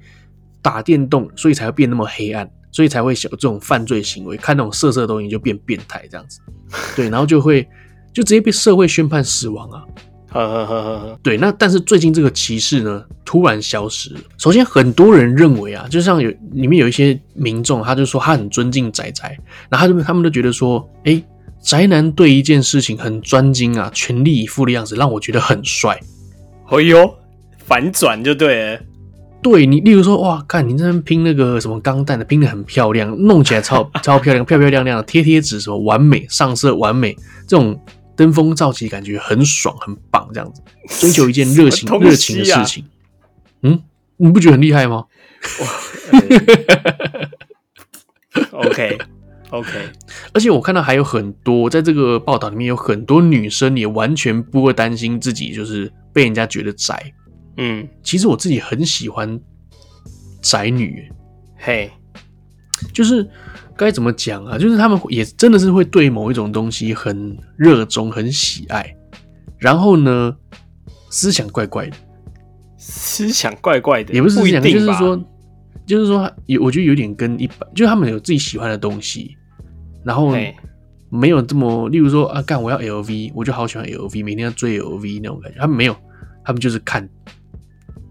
[0.62, 6.40] 打电动，所以才会变那么黑暗，所以才会有这种犯罪行为，看那种色色的东西就变变态这样子，
[6.96, 7.68] 对，然后就会
[8.14, 9.84] 就直接被社会宣判死亡啊。
[10.34, 14.20] 呵呵呵呵，对，那但是最近这个歧视呢，突然消失了。
[14.38, 19.38] 首先，很多人认为啊，就像有里面有一些民众，他就说他很尊敬宅宅，
[19.70, 21.22] 然后他们他们都觉得说，哎，
[21.62, 26.00] 宅男对一件事情很专精啊，全力以赴的样子，让我觉得很帅。
[26.68, 27.14] 哎呦，
[27.58, 28.80] 反转就对了。
[29.42, 37.16] 对你，例如说，哇，看你这边拼那个什么钢弹的，拼的很漂亮，弄起来超 超漂亮，漂漂亮亮的，贴贴纸什么完美，上色完美，
[37.48, 37.80] 这种。
[38.14, 40.62] 登峰造极，感觉很爽，很棒，这样子
[41.00, 42.86] 追求一件热情热、啊、情的事情，
[43.64, 43.82] 嗯，
[44.18, 45.06] 你不觉得很厉害吗？
[46.12, 46.20] 欸、
[48.52, 48.98] OK
[49.50, 49.70] OK，
[50.34, 57.14] 而且我看到还有很多，在这个报道里面有很多女生也完全不会担心自己就是被人家觉得宅。
[57.58, 59.40] 嗯，其实我自己很喜欢
[60.42, 61.12] 宅女，
[61.58, 61.92] 嘿、
[62.94, 63.30] 就是。
[63.78, 64.60] 该怎么讲啊？
[64.60, 68.96] 就是他们也真的是会对某一种东西很热衷、很喜爱，
[69.58, 70.36] 然后呢，
[71.10, 71.98] 思想怪怪的，
[72.78, 75.20] 思想怪怪的，也不是思想，就是说，
[75.84, 79.36] 就是说，有我觉得有点跟一般，就是他们有自己喜欢的东西，
[80.04, 80.36] 然后
[81.10, 85.96] 没有这么，例如说啊，干我要 LV，我就好喜欢 LV，每天要追 LV 那种感觉，他们没有，
[86.46, 87.10] 他们就是看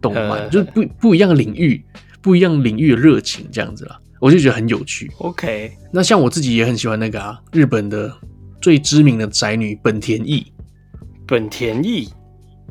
[0.00, 1.84] 动漫，就是不不一样的领域，
[2.20, 3.98] 不一样领域的热情这样子啦。
[4.20, 5.10] 我就觉得很有趣。
[5.18, 8.14] OK，那像我自己也很喜欢那个啊，日本的
[8.60, 10.52] 最知名的宅女本田翼。
[11.26, 12.08] 本田翼，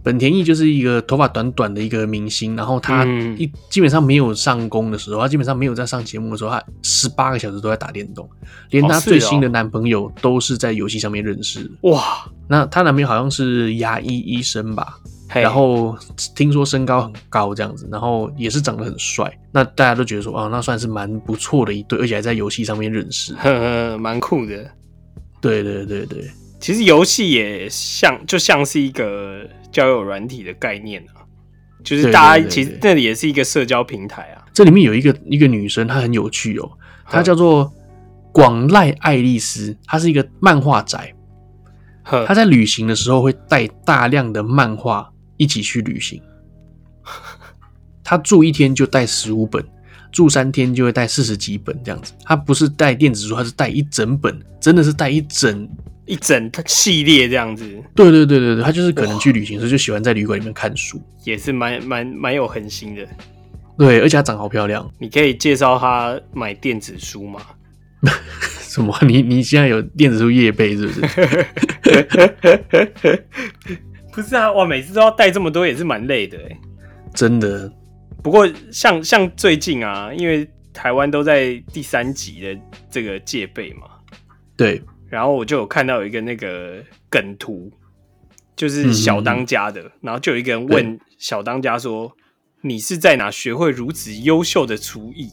[0.04, 3.06] 本田翼就是一个头发短短的一个明星，然后她
[3.38, 8.30] 一基本上没有上工的时候，她基本上没有在上节目的时候，她十八个小时都在打电动，
[8.70, 11.72] 连她最新的男朋友都是在游戏上面认识的。
[11.90, 15.00] 哇，那她男朋友好像是牙医医生吧？
[15.32, 15.96] 然后
[16.36, 24.68] 听说身高很高这样子，然后也是长得很帅，那大家都觉得说，哦，那算是蛮不错的一对，而且还在游戏上面认识，呵呵，蛮酷的。
[25.40, 31.22] 对对对对，其实游戏也像，就像是一个交友软体的概念啊，
[31.84, 34.44] 就是大家其实那里也是一个社交平台啊。
[34.54, 36.70] 这里面有一个一个女生，她很有趣哦，
[37.06, 37.72] 她叫做
[38.34, 41.14] 广濑爱丽丝，她是一个漫画宅，
[42.04, 45.10] 她在旅行的时候会带大量的漫画。
[45.40, 46.22] 一起去旅行，
[48.04, 49.64] 他住一天就带十五本，
[50.12, 52.12] 住三天就会带四十几本这样子。
[52.26, 55.68] 他不是带电子书，他是带一整本，真的是带一整
[56.06, 57.64] 一整系列这样子。
[57.96, 63.08] 对对对对对，他就是可能去旅行的时候就喜欢在旅馆里面看书，也是蛮蛮蛮有恒心的。
[63.78, 64.92] 对，而且他长好漂亮。
[65.00, 67.40] 你可以介绍他买电子书吗？
[68.60, 68.94] 什么？
[69.02, 71.02] 你你现在有电子书业配是不是？
[74.12, 74.66] 不是啊，哇！
[74.66, 76.60] 每次都要带这么多，也是蛮累的哎。
[77.14, 77.72] 真的。
[78.22, 83.88] 不过像像最近啊，因为台湾都在第三级的这个戒备嘛，
[84.58, 84.82] 对。
[85.08, 87.72] 然后我就有看到有一个那个梗图，
[88.56, 92.12] 就是小当家的，嗯、然后就有一个人问小当家说
[92.62, 95.32] ：“你是在哪学会如此优秀的厨艺？”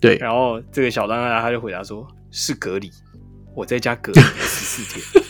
[0.00, 0.16] 对。
[0.16, 2.90] 然后这个小当家他就回答说：“是隔离，
[3.54, 5.24] 我在家隔离十四天。”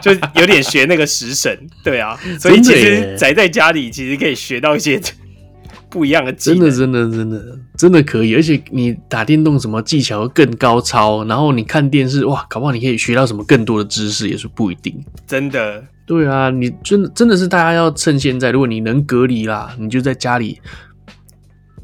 [0.00, 5.00] 就有点学那个食神，对啊，所以其实宅在家里其实可以学到一些
[5.88, 8.34] 不一样的技能，真的，真的，真的，真的可以。
[8.34, 14.98] 而且你打电动什么技巧更高超，然后你看电视哇，搞不好你可以学到什么更多的知识，也是不一定。
[15.26, 20.60] 真的，对啊，你真的真的是大家要趁现在，如果你能隔离啦，你就在家里。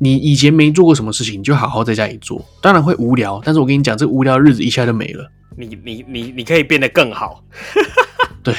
[0.00, 2.40] 你以前没做过什么事情，你就好好在家里做。
[2.62, 5.28] 当然会无聊，但是我跟你讲，这无聊的日子一下就没了。
[5.58, 7.42] 你你你你可以变得更好。
[8.44, 8.54] 对，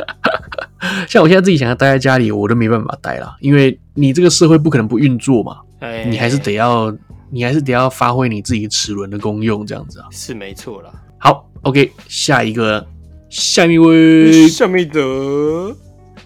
[1.06, 5.58] 像我现在自己想要待在家里，我都没办法待了，因为你这个社会不可能不运作嘛。
[5.80, 6.90] 哎，你还是得要，
[7.30, 10.06] 你还是得要发挥你自己齿轮的功用，这样子啊。
[10.10, 10.90] 是没错啦。
[11.18, 12.86] 好，OK，下一个，
[13.28, 15.76] 下面一位，下面一则，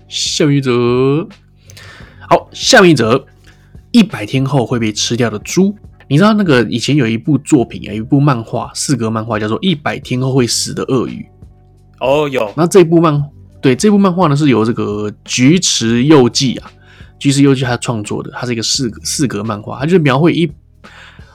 [0.09, 1.29] 下面一则。
[2.31, 3.27] 好，下面一则。
[3.91, 5.73] 一百天后会被吃掉的猪，
[6.09, 11.27] 你知道那个以前有一部作品啊，有一部漫画，四格漫画叫做《一百天后会死的鳄鱼》。
[12.07, 12.53] 哦，有。
[12.57, 13.23] 那这部漫，
[13.61, 16.71] 对，这部漫画呢是由这个菊池佑纪啊，
[17.19, 20.51] 菊池佑纪他创作的，他是一个四格四格漫画，他就描绘一，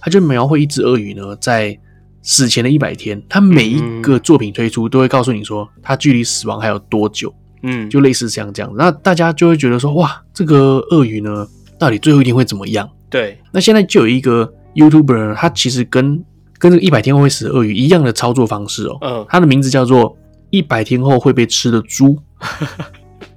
[0.02, 1.78] 他就描绘一只鳄鱼呢在
[2.22, 11.48] 死前的一百天，他每一个作品推出都会告诉你说它距离死亡还有多久，嗯，就类似像这样，那大家就会觉得说哇，这个鳄鱼呢。
[11.80, 12.90] 到底最后一天会怎么样？
[13.10, 16.24] 对，那现在就有一个 YouTuber，他其实跟
[16.58, 18.98] 跟这个一百天后会死的鳄鱼一样的操作方式哦。
[19.02, 20.18] 嗯，他的名字叫做
[20.50, 22.18] 一百天后会被吃的猪。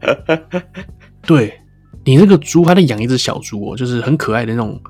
[1.26, 1.52] 对，
[2.04, 4.80] 你那个猪，他在养一只小猪哦，就是很可爱的那种，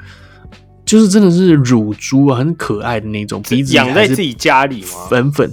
[0.85, 5.07] 就是真的是乳猪啊，很可爱的那种，鼻子养在自己家里吗？
[5.09, 5.51] 粉粉。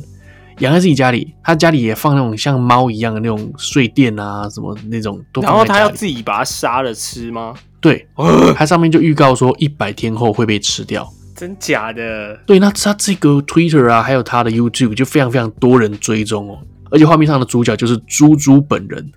[0.60, 5.42] 养在自己家里，他家里也放那种像猫一样的那种睡垫啊，什么那种都。
[5.42, 7.54] 然后他要自己把它杀了吃吗？
[7.82, 8.08] 对，
[8.56, 11.10] 它上面就预告说一百天后会被吃掉。
[11.36, 12.36] 真假的？
[12.46, 16.60] 对，那他这个 Twitter 啊，还有他的 YouTube 就非常非常多人追踪哦，
[16.92, 19.10] 而且画面上的主角就是猪猪本人，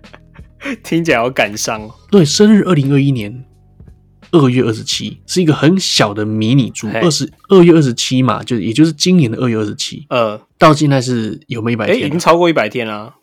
[0.84, 1.94] 听起来好感伤哦。
[2.10, 3.42] 对，生日二零二一年。
[4.32, 10.04] 二月二十七是一个很小的迷你猪，二十二月二十七嘛，就也就是今年的二月二十七。
[10.08, 11.98] 呃，到现在是有没有一百天？
[11.98, 12.06] 欸？
[12.06, 13.14] 已经超过一百天了，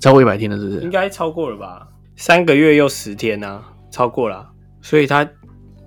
[0.00, 0.80] 超过一百天了，是不是？
[0.80, 1.86] 应该超过了吧？
[2.16, 4.48] 三个月又十天呢，啊，超过了。
[4.80, 5.28] 所以他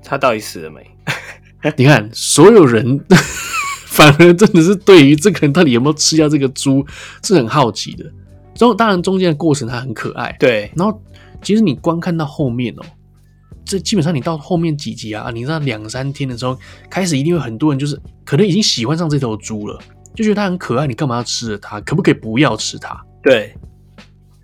[0.03, 0.85] 他到底死了没？
[1.75, 3.03] 你看，所有人
[3.87, 6.85] 反而真的是对于这个人到底有没有吃掉这个猪
[7.23, 8.05] 是很好奇的。
[8.53, 10.71] 中当然中间的过程它很可爱，对。
[10.75, 11.01] 然后
[11.41, 12.85] 其实你观看到后面哦，喔。
[13.65, 16.57] 这基本上你到后面几集啊，你知道两三天的时候，
[16.89, 19.79] 开始一定会很多人就是可能已经喜欢上这头猪了，
[20.13, 21.81] 就觉得它很可爱，你干嘛要吃了它？
[21.81, 22.95] 可不可以不要吃它？
[23.23, 23.55] 对，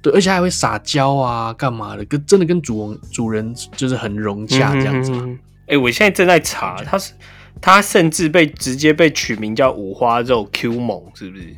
[0.02, 2.04] 对，而且还会撒娇啊，干嘛的？
[2.06, 5.12] 跟真的跟主主人就是很融洽这样子。
[5.14, 7.14] 哎、嗯欸，我现在正在查，它是
[7.62, 11.56] 它甚至被直接被取名叫五花肉 Q 猛，是不是？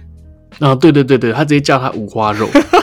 [0.59, 2.47] 啊，对对对对，他直接叫它五花肉。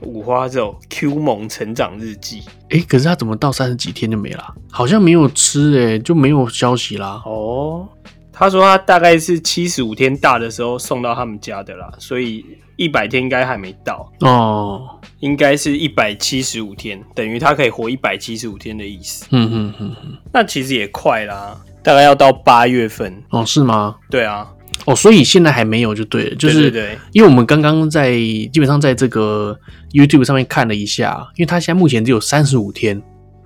[0.00, 4.54] 五花肉 Q 萌成长日记，哎、欸，可是他怎么到三十几天就没了？
[4.70, 7.22] 好像没有吃、欸，哎，就没有消息啦。
[7.26, 7.86] 哦，
[8.32, 12.44] 他说他大概是七十五天大的时候送到他们家的啦，所以
[12.76, 19.26] 一百天应该还没到哦，应该是一百七十五天，等于他可以活一百七十五天的意思。
[19.30, 23.44] 嗯嗯嗯嗯，那其实也快啦，大概要到八月份哦？
[23.44, 23.96] 是吗？
[24.08, 24.50] 对啊。
[24.86, 29.58] 哦，所以现在还没有就对了，就是因为我们刚刚在基本上在这个
[29.92, 33.00] YouTube 上面看了一下，因为他现在目前只有三十五天，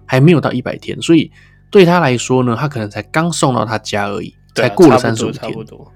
[0.07, 1.31] 还没有到一百天，所以
[1.71, 5.91] 对他来说呢，他可能才刚送到他家而已，才过了三十五天，差不多。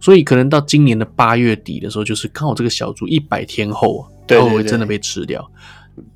[0.00, 5.46] 所以可能到今年的八月底的时候，就是刚好这个小猪一百天后，它会不会真的被吃掉？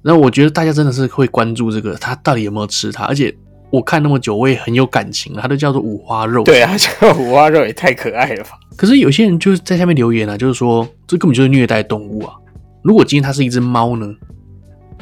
[0.00, 3.34] 那我觉得大家真的是会关注这个，他到底有没有吃它，而且。
[3.72, 5.40] 我看那么久，我也很有感情了。
[5.40, 8.50] 它都叫做五花肉，对啊， 叫五花肉也太可爱了吧。
[8.76, 12.34] 可是有些人就是在下面留言啊，就是说这根本就是虐待动物啊。
[12.82, 14.14] 如果今天它是一只猫呢？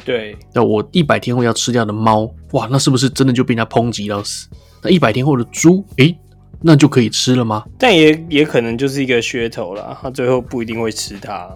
[0.05, 4.47] 对，那我一百天后要吃掉的猫，哇，那是不是真的就被人家抨击到死？
[4.81, 6.17] 那一百天后的猪，诶，
[6.61, 7.63] 那就可以吃了吗？
[7.77, 11.47] 但也也可能就是一个噱头啦，它最后不一定会吃它。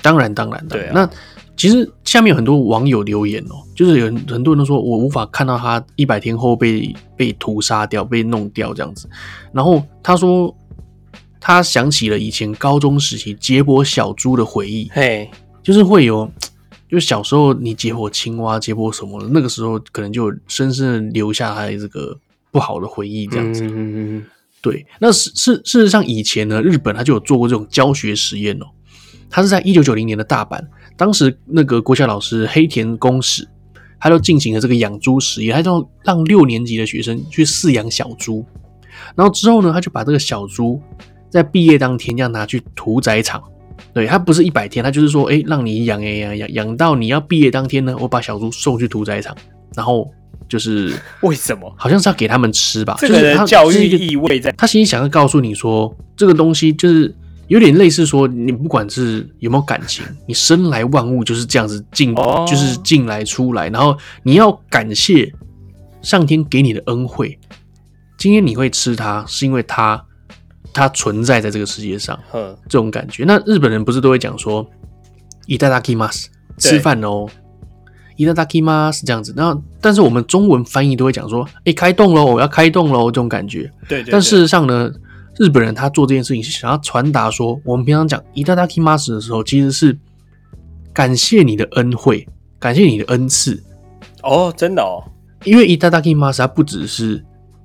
[0.00, 0.92] 当然，当然，对啊。
[0.94, 1.10] 那
[1.56, 9.08] 其实下面有很多网友留言哦，就是有很多人都说我无法看到他一百天后被被屠杀掉、被弄掉这样子。
[9.52, 10.54] 然后他说
[11.40, 15.30] 他想起了以前高中时期解剖小猪的回忆，嘿，
[15.62, 16.28] 就是会有，
[16.90, 22.18] 就小时候你解剖青蛙、解剖什么的，那个时候可能就深深的留下他的这个
[22.50, 23.64] 不好的回忆这样子。
[23.64, 24.24] 嗯嗯嗯。
[24.60, 28.66] 对，那事事事实上以前呢，日本他就有做过这种教学实验哦，
[29.30, 30.58] 他是在一九九零年的大阪。
[30.96, 33.46] 当时那个国小老师黑田公使，
[33.98, 38.44] 他就进行了这个养猪实验，他就让六年级的学生去饲养小猪，
[39.16, 40.80] 然后之后呢，他就把这个小猪
[41.28, 43.42] 在毕业当天要拿去屠宰场，
[43.92, 49.36] 对，他不是一百天，他就是说，哎，让你养哎养养养到你要毕业当天呢，我把小猪送去屠宰场，
[49.74, 50.08] 然后
[50.48, 50.92] 就是
[51.22, 51.74] 为什么？
[51.76, 52.96] 好像是要给他们吃吧？
[52.98, 57.12] 这个教育意味在，他心里想要告诉你说，这个东西就是。
[57.47, 65.33] 有点类似说，你不管是有没有感情，你生来万物就是这样子进，哦、就是进来出来，然后你要感谢
[66.03, 67.39] 上天给你的恩惠。
[68.19, 70.05] 今天你会吃它，是因为它
[70.73, 73.23] 它存在在这个世界上，呵这种感觉。
[73.25, 74.67] 那日本人不是都会讲说，
[75.47, 76.27] いただきます，
[76.59, 77.29] 吃饭哦，
[78.15, 79.33] いただきます这样子。
[79.35, 83.71] 那但是我们中文翻译都会讲说，哎，开动喽，我要开动喽，这种感觉。
[83.87, 84.11] 对，对，对。
[84.11, 84.91] 但事实上呢？
[85.37, 89.97] 日本人他做这件事情是想要传达说，我们平常讲いただきます的时候，其实是
[90.93, 92.27] 感谢你的恩惠，
[92.59, 93.63] 感谢你的恩赐。
[94.21, 95.01] 哦，真的哦，
[95.45, 97.23] 因为いただきます它不只是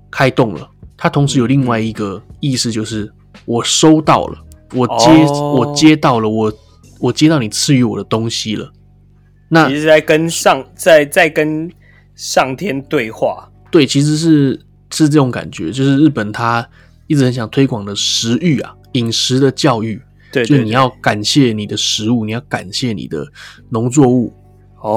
[0.09, 3.12] 开动了，它同时有另外一个意思，就是
[3.45, 4.39] 我收到了，
[4.72, 6.53] 我接、哦、我接到了，我
[7.01, 8.70] 我接到你赐予我的东西了。
[9.49, 11.68] 那其实在跟上在在跟
[12.14, 14.61] 上天对话，对，其实是
[14.93, 16.64] 是这种感觉，就是日本他。
[17.10, 19.99] 一直很想推广的食欲啊，饮食的教育，
[20.32, 23.26] 对，对，对，就是你要感谢你的食物，你要感谢你的
[23.70, 24.32] 农作物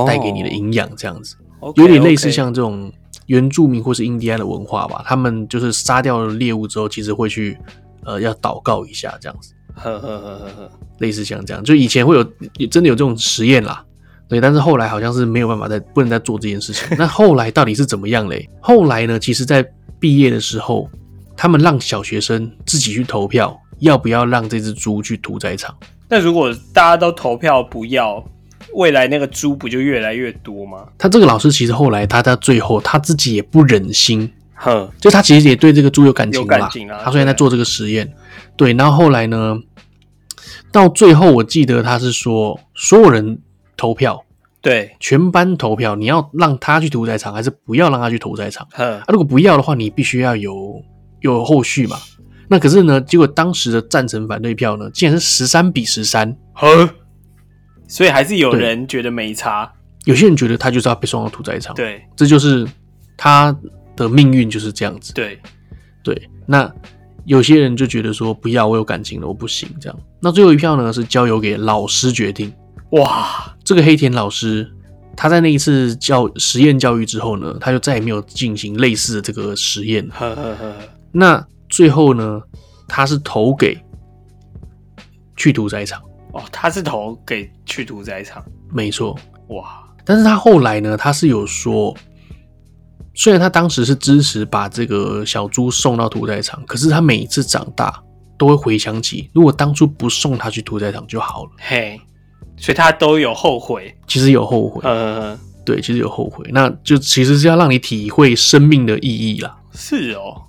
[0.06, 2.92] 带给你的营养，这样子，oh, okay, 有点类似像这种
[3.28, 5.02] 原住民或是印第安的文化吧。
[5.06, 7.56] 他们就是杀掉了猎物之后，其实会去
[8.04, 12.22] 呃要祷告一下，这样子，呵呵呵呵呵，类似像这样，就以前会有
[12.70, 13.82] 真的有这种实验啦，
[14.28, 16.94] 对，但是后来好像是没有办法再不能再做这件事情。
[16.98, 18.46] 那后来到底是怎么样嘞？
[18.60, 19.18] 后来呢？
[19.18, 19.66] 其实，在
[19.98, 20.90] 毕业的时候。
[21.36, 25.74] 他们让小学生自己去投票，要不要让这只猪去屠宰场？
[26.08, 28.22] 那如果大家都投票不要，
[28.74, 30.86] 未来那个猪不就越来越多吗？
[30.98, 36.70] 他这个老师其实后来他到最后他自己也不忍心，哼，就他其实也对这个猪有感情嘛，
[37.02, 38.12] 他虽然在做这个实验，
[38.56, 39.56] 对，然后后来呢，
[40.70, 43.40] 到最后我记得他是说，所有人
[43.76, 44.22] 投票，
[44.60, 48.68] 对，全班投票，你要让他去屠宰场，还是不要让他去屠宰场？
[48.72, 50.82] 哼，啊，如果不要的话，你必须要有。
[51.22, 51.96] 有后续嘛？
[52.48, 53.00] 那可是呢？
[53.00, 56.36] 结果当时的赞成反对票呢，竟然是十三比十三。
[56.52, 56.86] 呵，
[57.88, 59.72] 所以还是有人觉得没差。
[60.04, 61.74] 有些人觉得他就是要被送到屠宰场。
[61.74, 62.68] 对，这就是
[63.16, 63.56] 他
[63.96, 65.14] 的命运就是这样子。
[65.14, 65.40] 对，
[66.02, 66.28] 对。
[66.44, 66.70] 那
[67.24, 69.98] 有些人就觉得说不要，我有感情了，我不行这样。
[70.20, 72.52] 那最后一票呢，是交由给老师决定。
[72.90, 74.70] 哇，这个黑田老师
[75.16, 80.06] 他在那一次教实验教育之后呢，他就再也没有进行类似的这个实验。
[80.10, 80.74] 呵呵呵。
[81.12, 82.42] 那最后呢？
[82.94, 83.82] 他是投给
[85.34, 86.02] 去屠宰场
[86.32, 89.82] 哦，他是投给去屠宰场，没错，哇！
[90.04, 90.94] 但是他后来呢？
[90.94, 91.96] 他是有说，
[93.14, 98.02] 虽然他当时是支持把这个小猪送到屠宰场，可是他每一次长大
[98.36, 101.50] 都会回想起，如果当初不送他去屠宰场就好了。
[101.56, 101.98] 嘿，
[102.58, 109.56] 所以他都有后悔，其实有后悔，呃，对，其实有后悔，那就其实是要让你体会生命的意义啦。
[109.72, 110.42] 是哦。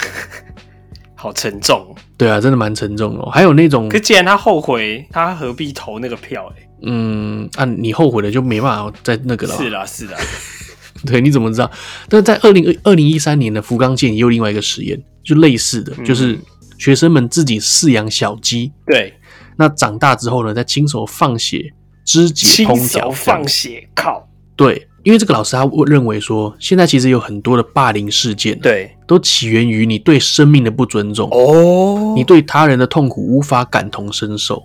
[1.14, 3.28] 好沉重，对啊，真的蛮沉重哦。
[3.30, 6.46] 还有那种，可既然他后悔，他何必投那个票？
[6.56, 6.68] 欸？
[6.82, 9.54] 嗯，啊，你后悔了就没办法再那个了。
[9.56, 10.16] 是啦，是啦，
[11.04, 11.70] 对，你怎么知道？
[12.08, 16.38] 但在二零二零一三年的福冈县也有另外一个实验，就类似的，就是
[16.78, 19.12] 学生们自己饲养小鸡，对，
[19.56, 21.70] 那长大之后呢，再亲手放血
[22.06, 24.26] 肢解烹调，亲手放血，靠，
[24.56, 24.86] 对。
[25.02, 34.62] 因为这个老师他认为说，现在其实有很多的霸凌事件，对，都起源于你对生命的不尊重哦，你对他人的痛苦无法感同身受。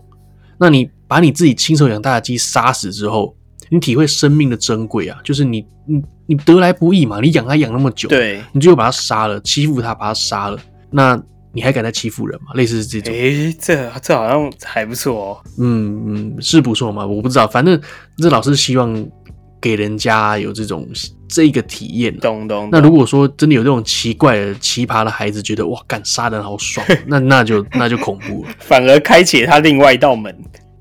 [0.57, 3.35] 那你把你自己亲手养大的鸡杀死之后，
[3.69, 10.59] 你体会生命的珍贵啊，就是你你你得来不易嘛，你养它养那么久，对，你最后把它杀了，欺负它，把它杀了，
[10.91, 11.17] 那
[11.53, 12.51] 你还敢再欺负人吗？
[12.55, 17.79] 类似是这种，诶，这这好像还不错哦，嗯嗯，是不错嘛，我不知道，反正
[18.17, 19.07] 这老师希望。
[19.65, 20.87] 给人家有这种
[21.27, 22.69] 这个体验，懂懂懂。
[22.71, 30.31] 那如果说真的有这种奇怪的奇葩的孩子，觉得哇，干杀人好爽， 那那就那就恐怖了，反而开启他另外一道门。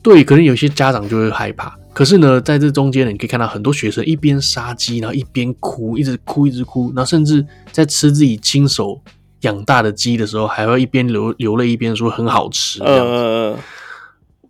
[0.02, 1.74] 对，可能有些家长就会害怕。
[1.94, 9.00] 可是呢，在这中间呢，你可以看到很多学生一边杀鸡，然后一边哭，一直哭，一直哭，然后甚至在吃自己亲手
[9.40, 12.80] 养大的鸡的时候，还会一边流流泪一边说很好吃。
[12.80, 13.12] 这样子。
[13.12, 13.58] 呃，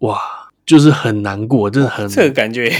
[0.00, 0.18] 哇，
[0.66, 2.72] 就是很难过，真的很这个感觉。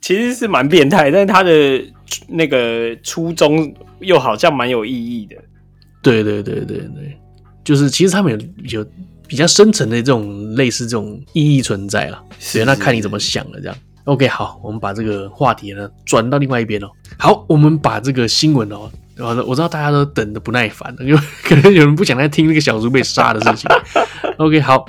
[0.00, 1.82] 其实是蛮变态，但是他的
[2.28, 5.36] 那个初衷又好像蛮有意义的。
[6.02, 7.18] 对对对对对，
[7.62, 8.86] 就是其实他们有有
[9.28, 12.22] 比较深层的这种类似这种意义存在了。
[12.38, 13.60] 是，那看你怎么想了。
[13.60, 16.88] 这样，OK，好，我们把这个话题呢转到另外一边哦。
[17.18, 23.70] 好，我们把这个新闻哦，我我知道大家都等的不耐烦了，因为可能有人不想再听那个小猪被杀的事情。
[24.38, 24.86] OK，好，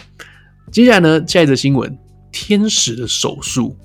[0.71, 1.97] 接下来呢，下一则新闻：
[2.31, 3.75] 天使的手术。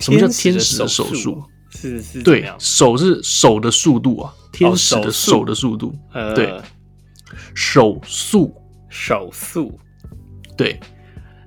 [0.00, 1.42] 什么叫天使的手速？
[1.70, 5.94] 是是，对，手是手的速度啊，天使的手的速度，
[6.34, 6.60] 对，
[7.54, 8.52] 手速
[8.88, 9.78] 手速，
[10.56, 10.80] 对，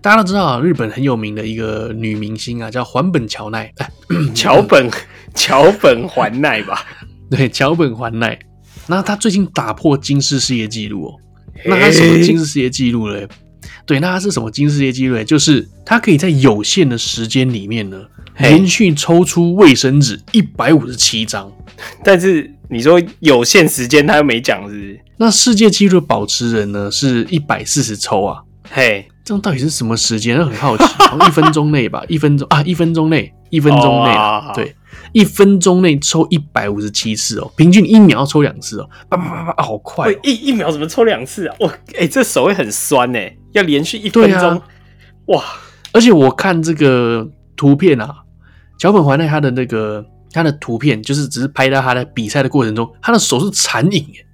[0.02, 3.92] 大家都知道啊，日本很有名的一个女明星啊，叫环本乔奈，哎，
[4.34, 4.90] 桥本
[5.36, 6.86] 桥本环奈吧？
[7.30, 8.40] 对，桥本环奈。
[8.88, 11.16] 那她最近打破金氏世界纪录哦。
[11.66, 13.28] 那她什么金氏世界纪录嘞？
[13.86, 15.24] 对，那它是什么金世界纪录？
[15.24, 17.98] 就是它可以在有限的时间里面呢，
[18.38, 21.52] 连续抽出卫生纸一百五十七张。
[22.04, 25.00] 但是你说有限时间，他又没讲，是不是？
[25.18, 26.90] 那世界纪录保持人呢？
[26.92, 28.42] 是一百四十抽啊。
[28.70, 30.38] 嘿，这样到底是什么时间？
[30.46, 30.84] 很好奇，
[31.28, 34.76] 一分钟内吧，一分钟啊，一分钟内，一分钟内，哦、对，
[35.14, 40.20] 一分钟内抽一百五十七次哦，平均一秒要抽两次哦，叭叭叭叭，好快、哦！
[40.24, 41.56] 一一秒怎么抽两次啊？
[41.62, 43.20] 哇，哎、欸，这手会很酸呢，
[43.54, 44.62] 要连续一分钟，啊、
[45.28, 45.44] 哇！
[45.94, 48.14] 而且我看这个图片啊，
[48.78, 54.26] 脚本环奈他的那个他的图片，就是只是拍到他的比赛的过程中，他的手是残影耶。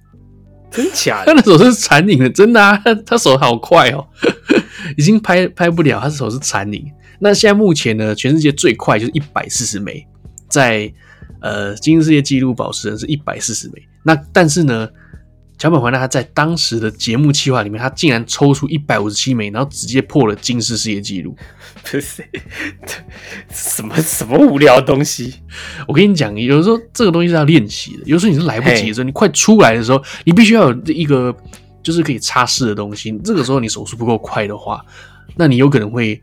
[0.70, 1.34] 真假的？
[1.34, 2.80] 他的手是残影的，真的啊！
[3.04, 4.06] 他手好快哦，
[4.96, 6.90] 已经拍拍不了，他的手是残影。
[7.18, 10.06] 那现在目前呢，全世界最快就是一百四十枚，
[10.50, 10.92] 在
[11.40, 13.82] 呃吉尼斯世界纪录保持人是一百四十枚。
[14.02, 14.88] 那但是呢，
[15.56, 21.36] 桥本环奈他在当时的节目计划里面，他竟然抽出一百五十七枚，然后直接破了吉尼斯世界纪录。
[21.82, 22.24] 不是
[23.50, 25.34] 什么什么无聊的东西，
[25.86, 28.02] 我跟你讲，有时候这个东西是要练习的。
[28.04, 31.34] 有时候你是来不及的时候，你快出来的时候，你必须要有一个
[31.82, 33.10] 就是可以擦拭的东西。
[33.24, 34.84] 这个时候你手速不够快的话，
[35.36, 36.22] 那你有可能会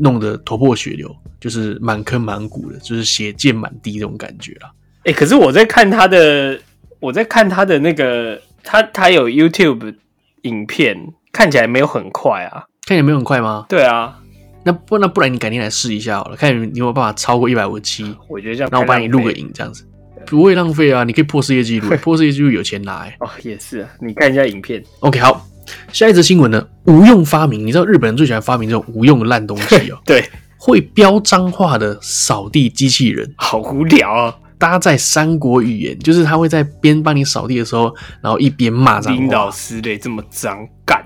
[0.00, 4.70] 弄得头破血流，就是满坑满谷的，就是血溅满地这种感觉啦。
[5.04, 6.58] 哎、欸，可是我在看他的，
[6.98, 9.94] 我在看他的那个，他他有 YouTube
[10.42, 10.96] 影片，
[11.32, 13.66] 看起来没有很快啊，看起来没有很快吗？
[13.68, 14.16] 对啊。
[14.62, 18.14] 那不那不然你改天来试一下好了，看你有没有办法超过一百五十七。
[18.28, 19.86] 我觉得这样，那我帮你录个影，这样子
[20.26, 21.02] 不会浪费啊！
[21.02, 23.16] 你可以破世界纪录，破世界纪录有钱拿哎。
[23.20, 24.84] 哦，也是啊，你看一下影片。
[24.98, 25.46] OK，好，
[25.92, 26.66] 下一则新闻呢？
[26.84, 29.98] 无用发明，你知道日本人最喜欢发明这种无用的烂东西哦。
[30.06, 34.36] 对，会飙脏话的扫地机器人，好无聊啊！
[34.58, 39.20] 搭载三国语言，就是他会在边帮你扫地的时候，然后一边骂脏话。
[39.20, 41.02] 领导师类这么脏干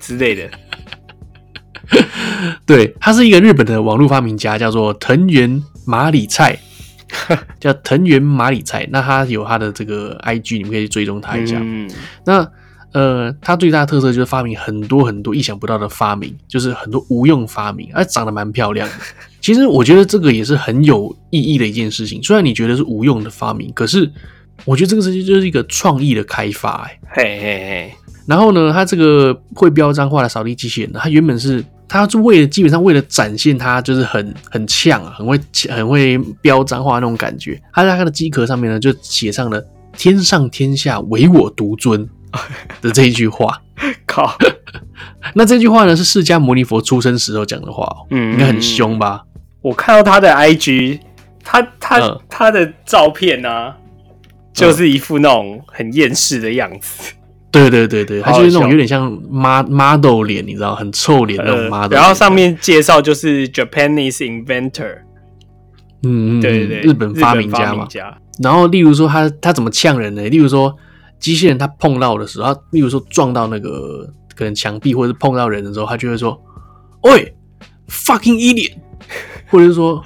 [0.00, 0.50] 之类的。
[2.66, 6.58] 对，他是一个日本的网络发明家，叫做藤原麻里菜，
[7.58, 8.86] 叫藤原麻里菜。
[8.90, 11.58] 那他有他的这个 IG，你们可以追踪他一下。
[11.60, 11.88] 嗯、
[12.26, 12.46] 那
[12.94, 18.94] 呃，它最大的特色就是发明很多很多意想不到的发明，就是很多无用发明，而长得蛮漂亮的。
[19.42, 22.22] 其实我觉得这个也是很有意义的一件事情。
[22.22, 24.10] 虽然你觉得是无用的发明，可是
[24.64, 26.88] 我觉得这个事情就是一个创意的开发。
[26.88, 27.92] 哎，嘿嘿嘿。
[28.26, 31.62] 然后呢，它这个会飙脏话的扫地机器人呢，他原本是。
[31.86, 35.38] 它就为了基本上为了展现它就是很很呛啊，很会
[35.68, 39.62] 很会飙脏话那种感觉，它在它的机壳上面呢就写上了
[39.96, 42.08] “天上天下唯我独尊”
[42.82, 43.60] 的这一句话。
[44.06, 44.38] 靠，
[45.34, 49.24] 那这句话呢是释迦牟尼佛出生时候讲的话，嗯，应该很凶吧？
[49.62, 51.00] 我看到他的 IG，
[51.42, 53.76] 他他、嗯、他的照片呢、啊，
[54.52, 57.14] 就是一副那种很厌世的样子。
[57.50, 61.94] 对对对对，他就是那种有点像 model 脸，你知道，很臭脸那种 model。
[61.94, 64.98] 然后上面介绍就是 Japanese inventor，
[66.04, 67.88] 嗯嗯，对对对，日本发明家嘛。
[68.40, 70.22] 然后例如说他他怎么呛人呢？
[70.28, 70.76] 例如说
[71.24, 74.06] 机器人他碰到的时候，他例如说撞到那个
[74.36, 76.38] 可能墙壁或者是碰到人的时候，他就会说
[77.04, 77.34] ：“喂
[77.88, 78.74] ，fucking idiot！”
[79.48, 80.04] 或者是说，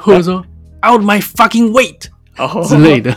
[0.00, 0.44] 或者说
[0.86, 3.10] “out my fucking weight” 之类的。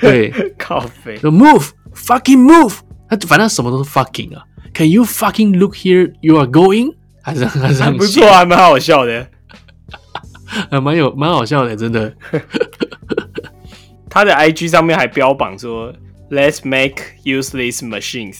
[0.00, 1.68] 对，靠北，the move。
[1.94, 2.78] Fucking move！
[3.06, 4.42] 他反正什么都是 fucking 啊。
[4.72, 6.14] Can you fucking look here?
[6.22, 6.94] You are going？
[7.22, 9.28] 还是还是很不错，还蛮好笑的，
[10.70, 12.12] 还蛮有蛮好笑的，真的。
[14.08, 15.92] 他的 IG 上面还标榜说
[16.32, 18.38] ：“Let's make useless machines。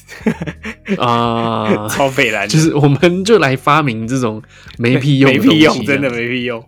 [0.99, 2.49] ”啊， 超费蓝！
[2.49, 4.43] 就是我们就来发明这种
[4.79, 6.65] 没屁用、没屁用，真的没屁用，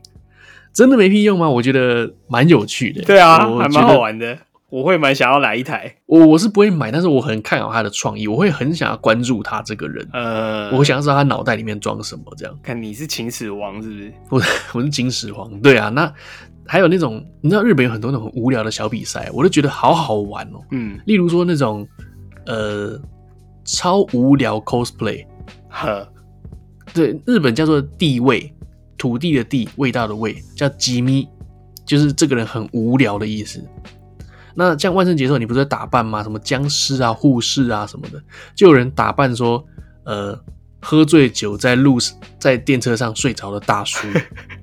[0.74, 1.48] 真的没屁用吗？
[1.48, 3.02] 我觉得蛮有趣的。
[3.02, 4.38] 对啊，还蛮好玩的。
[4.70, 12.58] 我会蛮想要来一台，我我是不会买，但是我很看好他的创意，我会很想要关注他这个人，呃，我想要知道他脑袋里面装什么，这样。
[12.60, 14.12] 看你是秦始皇是不是？
[14.30, 14.42] 我
[14.74, 15.90] 我是秦始皇，对啊。
[15.90, 16.12] 那
[16.66, 20.60] 还有那种，你知道日本有很多那种无聊的小比赛，我都觉得好好玩哦。
[20.70, 21.86] 嗯，例如说那种
[22.46, 22.98] 呃
[23.64, 25.26] 超无聊 cosplay，
[25.68, 26.08] 呵，
[26.92, 28.52] 对，日本叫做地味，
[28.96, 31.28] 土地的地，味道的味，叫吉咪，
[31.84, 33.62] 就是这个人很无聊的意思。
[34.54, 36.22] 那像万圣节的时候，你不是在打扮吗？
[36.22, 38.22] 什么僵尸啊、护士啊什么的，
[38.54, 39.64] 就有人打扮说，
[40.04, 40.38] 呃，
[40.80, 41.98] 喝醉酒在路
[42.38, 44.06] 在电车上睡着的大叔。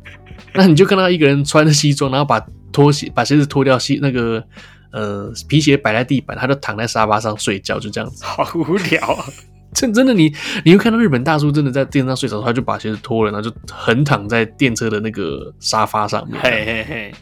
[0.56, 2.40] 那你就看到一个人穿着西装，然后把
[2.72, 4.44] 拖鞋把鞋子脱掉，西那个
[4.92, 8.24] 呃皮鞋摆在地板，他就躺在沙发上睡觉，就这样子。
[8.26, 9.24] 好无聊啊！
[9.74, 10.30] 真真的你，
[10.66, 16.38] 你会看到日本大叔真的在电车上睡着，他就把鞋子脱了，然后就横躺在电车的那个沙发上面。
[16.42, 17.14] 嘿嘿嘿，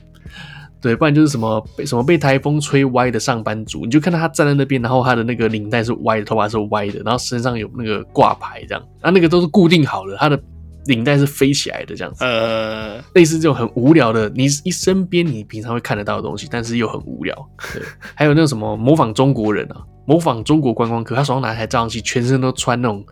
[0.82, 10.42] 对，不然就是什么被什么被台风吹歪的上班族，你就看到他站在那边，然后他的那个领带是歪的，头发是歪的，然后身上有那个挂牌这样，啊，那个都是固定好的，他的。
[10.86, 17.50] 领带是飞起来的，这样子，呃，类似这种很无聊的，你一身边你平常会看得到的东西，但是又很无聊。
[17.74, 17.84] 对，
[18.16, 23.06] 还有那种什么模仿中国人啊，模仿中国观光客，他手上拿一台照相机，全身都穿那种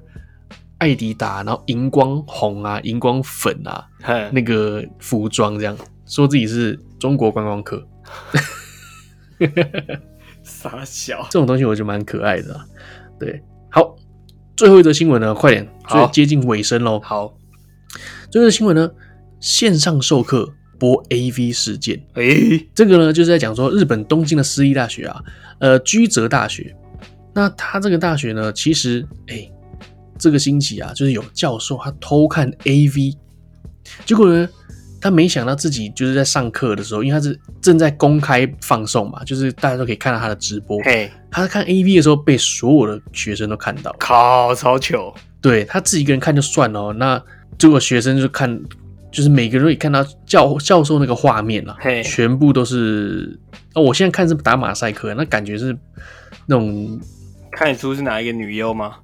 [0.80, 3.86] 艾迪达，然后荧光红啊、荧光粉啊，
[4.32, 7.86] 那个服装，这样说自己是中国观光客，
[10.42, 12.66] 傻小，这种东西我觉得蛮可爱的啊。
[13.20, 13.96] 对，好，
[14.56, 17.00] 最后一则新闻呢，快点，最接近尾声喽。
[17.02, 17.37] 好。
[18.30, 18.90] 最后的新闻呢，
[19.40, 22.02] 线上授课播 AV 事件。
[22.16, 25.24] 诶、欸，这个呢就是在讲说日本东京的私立大学啊，
[25.60, 26.76] 呃，居泽大学。
[27.34, 29.52] 那他这个大学呢，其实诶、欸，
[30.18, 33.16] 这个星期啊，就是有教授他偷看 AV，
[34.06, 34.50] 结果呢，
[35.00, 40.80] 他没想到自己就是在上课的时候，因为他是正在公开放送嘛，就是大家都可以看到他的直播。
[40.84, 43.96] 嘿，他在看 AV 的时候，被所有的学生都看到。
[44.00, 45.14] 靠，超糗！
[45.40, 47.24] 对，他自己一个人看就算了，那。
[47.58, 48.60] 结果学生就看，
[49.12, 53.40] 就是每个人都看到教教授那个画面了.全部都是。
[53.74, 55.78] 哦，我现在看是打马赛克，那感觉是
[56.48, 57.00] 那种
[57.52, 58.96] 看得出是哪一个女优吗？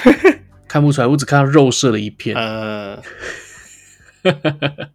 [0.68, 2.36] 看不出来，我只看到肉色的一片。
[2.36, 2.98] 呃、
[4.22, 4.32] uh...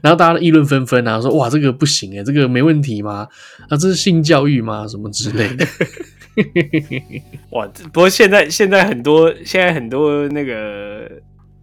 [0.00, 3.28] 然后大家都议论纷纷啊，说哇，这个不行哎，这个没问题吗？
[3.68, 4.86] 啊，这是性教育吗？
[4.86, 5.66] 什么之类的。
[7.50, 11.10] 哇，不过现在现在很多现在很多那个。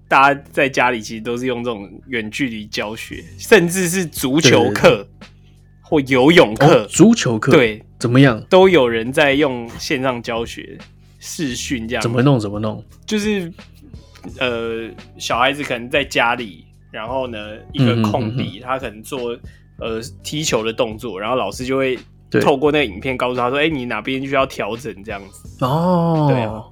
[0.10, 5.08] 大家在家里其实都是用这种远距离教学，甚至是足球课
[5.82, 6.84] 或游泳课。
[6.84, 8.44] 哦，足球课对，怎么样？
[8.50, 10.78] 都有人在用线上教学
[11.20, 12.02] 视讯这样。
[12.02, 12.40] 怎么弄？
[12.40, 12.84] 怎么弄？
[13.06, 13.54] 就是
[14.40, 14.90] 呃，
[15.20, 17.38] 小孩子可能在家里，然后呢，
[17.72, 19.38] 一个空地，嗯、他可能做
[19.78, 22.00] 呃踢球的动作，然后老师就会
[22.42, 25.64] 透过那个影片告诉他说：“哎、欸，你哪边需要调整？”这样子。
[25.64, 26.64] 哦，对啊。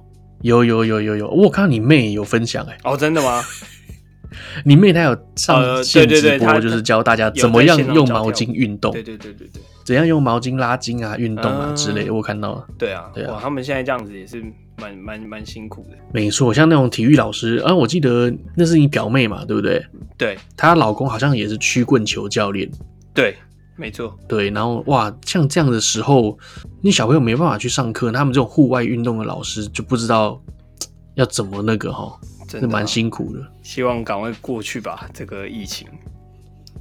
[0.42, 3.42] 有有有有有，我看到你妹有分享哎、欸、哦，真的吗？
[4.64, 12.66] 你妹她有上线直播，就是教大家怎么样用毛巾运动，对对对对对，怎样用毛巾拉筋啊、运动啊之类的，我看到了。
[12.76, 14.44] 对啊，对啊，哇，他们现在这样子也是
[14.76, 15.96] 蛮蛮蛮辛苦的。
[16.12, 19.84] 没错，像那种体育老师啊，我记得那是你表妹嘛，对不对？
[20.16, 22.70] 对，她老公好像也是曲棍球教练。
[23.14, 23.34] 对。
[23.78, 26.36] 没错，对，然后哇，像这样的时候，
[26.82, 30.42] 你小朋友没办法去上课，他们这种户外运动的老师就不知道
[31.14, 32.18] 要怎么那个哈，
[32.48, 33.40] 真的蛮辛苦的。
[33.62, 35.86] 希望赶快过去吧，这个疫情。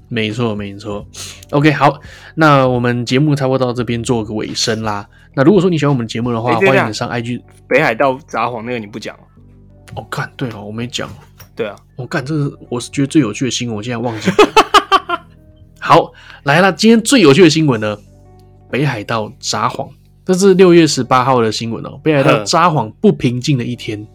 [0.09, 1.05] 没错，没错。
[1.51, 2.01] OK，好，
[2.33, 5.07] 那我们节目差不多到这边做个尾声啦。
[5.35, 9.15] 那如果说你喜欢我们节目的话，欢迎你上 IG 北海道札幌那个你不讲
[9.95, 10.03] 哦？
[10.09, 11.07] 干，对哦，我没讲。
[11.55, 14.37] 对啊，我干，这是我是觉得最有趣的新闻，我现在忘记了。
[15.87, 16.11] 好，
[16.43, 17.97] 来了，今天最有趣的新闻呢，
[18.69, 19.89] 北海道札幌，
[20.25, 21.97] 这是六月十八号的新闻哦。
[22.03, 24.05] 北海道札幌不平静的一天，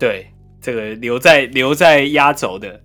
[0.00, 0.26] 对，
[0.60, 2.80] 这个留在留在压轴的，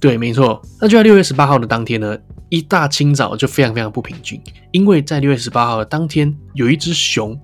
[0.00, 0.62] 对，没错。
[0.80, 2.16] 那就在六月十八号的当天呢，
[2.48, 4.40] 一大清早就非常非常不平静，
[4.70, 7.38] 因为在六月十八号的当天，有一只熊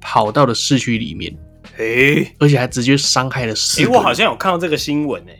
[0.00, 1.32] 跑到了市区里面，
[1.76, 3.92] 哎、欸，而且还直接伤害了四个人。
[3.92, 5.38] 哎、欸，我好像有看到这个新闻哎，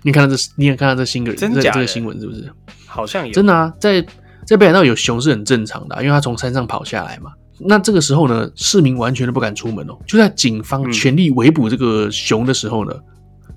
[0.00, 1.36] 你看到这，你也看到这新闻？
[1.36, 2.50] 真假的这个新闻是不是？
[2.90, 4.04] 好像有真的啊，在
[4.44, 7.30] 在北海道有熊是很正常的啊，因为他从山上跑下来嘛。
[7.62, 9.96] 那这个时候呢，市民完全都不敢出门哦。
[10.06, 12.92] 就在警方全力围捕这个熊的时候呢，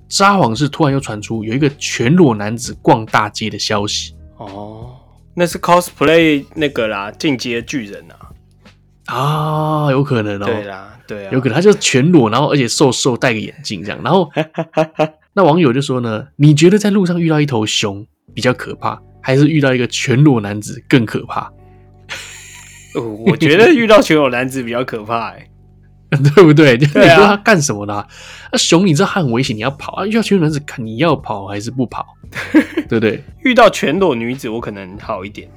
[0.08, 4.14] 札幌市突然又传出有一个全裸男子逛大街的消息。
[4.36, 4.90] 哦，
[5.34, 8.30] 那是 cosplay 那个啦，进阶巨人啊。
[9.06, 10.44] 啊，有可能哦。
[10.44, 13.98] 对啦，对啊，有可能他就全裸，然后而且瘦瘦，戴个眼镜这样。
[14.04, 14.30] 然后
[15.32, 19.00] 那网友就说呢，你觉得在路上遇到一头熊比较可怕？
[19.24, 21.50] 还是遇到一个全裸男子更可怕？
[22.94, 25.48] 哦，我觉得遇到全裸男子比较可怕，哎，
[26.36, 26.76] 对不对？
[26.92, 28.06] 对啊，你说他干什么呢？
[28.52, 30.06] 那熊你知道他很危险，你要跑啊！
[30.06, 32.06] 遇到全裸男子，看你要跑还是不跑？
[32.86, 33.24] 对不对？
[33.42, 35.48] 遇到全裸女子，我可能好一点。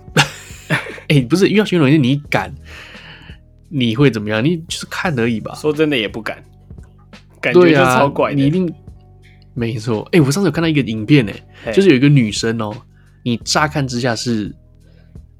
[1.09, 2.55] 哎，不是遇到全裸女子，你敢？
[3.69, 4.43] 你会怎么样？
[4.43, 5.53] 你就是看而已吧。
[5.55, 6.41] 说真的，也不敢，
[7.41, 8.35] 感觉就超怪的。
[8.37, 8.73] 你一定
[9.53, 10.07] 没错。
[10.13, 11.27] 哎，我上次有看到一个影片，
[11.65, 12.73] 哎，就是有一个女生哦。
[13.27, 14.55] 你乍看之下是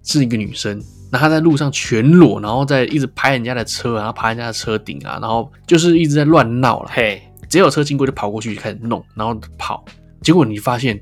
[0.03, 0.77] 是一个女生，
[1.09, 6.91] 那她在路上全裸，然后在一直拍人家的车，然后爬人家的车顶啊，然后就是一直在乱闹了。
[6.93, 9.85] 嘿，只要有车经过就跑过去就开始弄，然后跑。
[10.21, 11.01] 结果你发现，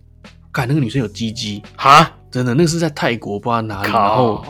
[0.54, 4.46] 看那个女生有鸡鸡哈，真的，那个是在泰国不知道哪里，然后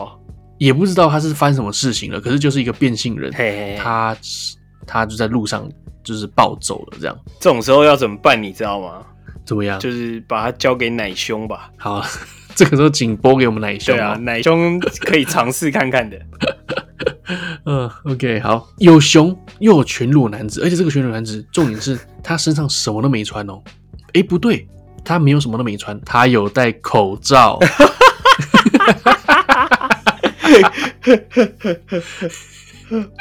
[0.58, 2.20] 也不知道她是发生什么事情了。
[2.20, 3.32] 可是就是一个变性人，
[3.78, 4.14] 她
[4.86, 5.66] 她就在路上
[6.04, 7.18] 就是暴走了，这样。
[7.40, 8.42] 这种时候要怎么办？
[8.42, 9.06] 你知道吗？
[9.46, 9.78] 怎么样？
[9.80, 11.70] 就是把它交给奶兄吧。
[11.78, 12.04] 好，
[12.54, 13.94] 这个时候请拨给我们奶兄。
[13.94, 16.20] 对啊，奶兄可以尝试看看的。
[17.64, 23.62] 嗯，OK，好，有熊又有全裸男子，而且这个全裸男子重点是他身上什么都没穿哦。
[24.12, 24.68] 哎，不对，
[25.04, 27.58] 他没有什么都没穿，他有戴口罩。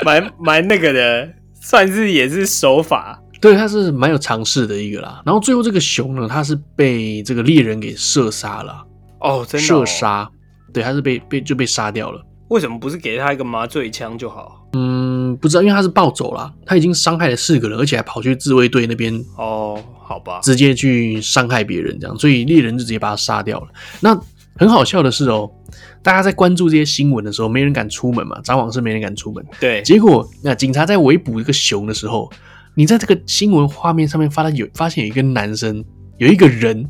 [0.03, 3.19] 蛮蛮那个的，算是也是手法。
[3.45, 5.21] 对，他是蛮有尝试的一个啦。
[5.23, 8.83] 然后最后这个熊呢，他是被这个猎人给射杀了。
[9.19, 10.27] 哦，真的、哦、射杀？
[10.73, 12.19] 对，他是被被就被杀掉了。
[12.47, 14.67] 为什么不是给他一个麻醉枪就好？
[14.73, 19.13] 嗯，不知道，因为他是暴走了，他已经伤害了四个人，而且还跑去自卫队那边。
[19.37, 23.67] 哦，好吧，直接去伤害别人这样，所以猎人就直接把他杀掉了。
[23.99, 24.19] 那
[24.57, 25.47] 很好笑的是哦，
[26.01, 29.45] 大家在关注这些新闻的时候，没人敢出门嘛，札幌是没人敢出门。
[29.59, 32.31] 对，结果那警察在围捕一个熊的时候，
[32.75, 35.83] 你在这个新闻画面上面发现有发现有一个男生，
[36.17, 36.87] 有一个人，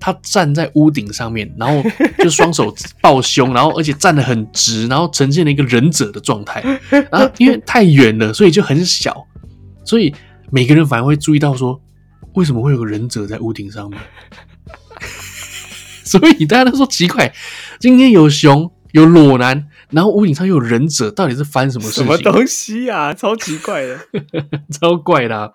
[0.00, 1.88] 他站在屋顶上面，然后
[2.18, 6.60] 就双手抱胸，然后而且站得很直，然后呈现了一个忍者的状态。
[7.10, 9.26] 然后因为太远了，所以就很小，
[9.84, 10.12] 所以
[10.50, 11.80] 每个人反而会注意到说，
[12.34, 13.98] 为什么会有个忍者在屋顶上面？
[16.04, 17.32] 所以大家都说奇怪，
[17.78, 22.04] 今天有熊有裸男，然后屋顶上又有忍者，到底是翻什么事情？
[22.04, 23.14] 什么东西啊？
[23.14, 23.98] 超奇怪的，
[24.72, 25.50] 超怪的、啊。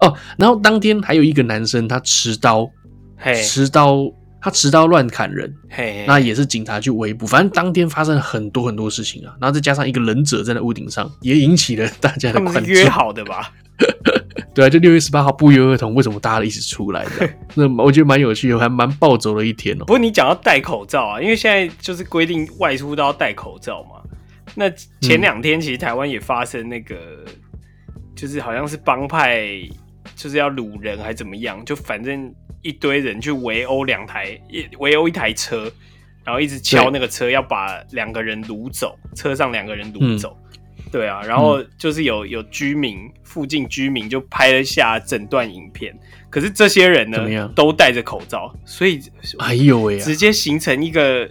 [0.00, 2.70] 哦，然后当天还有一个男生，他持刀，
[3.16, 4.10] 嘿，持刀，
[4.40, 7.26] 他持刀乱砍人，嘿，那也是警察去围捕。
[7.26, 12.70] 反正当天发生了很多很多事情啊，然后再加上一个忍者在那屋顶上，也引起了大家的关注。
[12.70, 13.52] 约好的吧？
[14.54, 17.28] 对啊，就六月十八号不约而同，为什么大家一起出来的？
[17.54, 19.84] 那我觉得蛮有趣的，还蛮暴走的一天哦、喔。
[19.86, 24.00] 不过你讲到戴口罩啊，因为现在就是规定外出都要戴口罩嘛。
[24.54, 24.70] 那
[25.00, 26.94] 前两天其实台湾也发生那个，
[27.26, 29.44] 嗯、就是好像是帮派
[30.14, 32.32] 就是要掳人还怎么样，就反正
[32.62, 34.40] 一堆人去围殴两台，
[34.78, 35.68] 围殴一台车，
[36.24, 40.36] 然后一直敲那个车，要把两个人掳走，车上两个人掳走。
[40.38, 40.43] 嗯
[40.94, 45.92] 对啊，然后就是有有居民，附近居民就拍了下整段影片，
[46.30, 49.00] 可是这些人呢都戴着口罩，所以
[49.40, 51.28] 哎呦喂，直接形成一个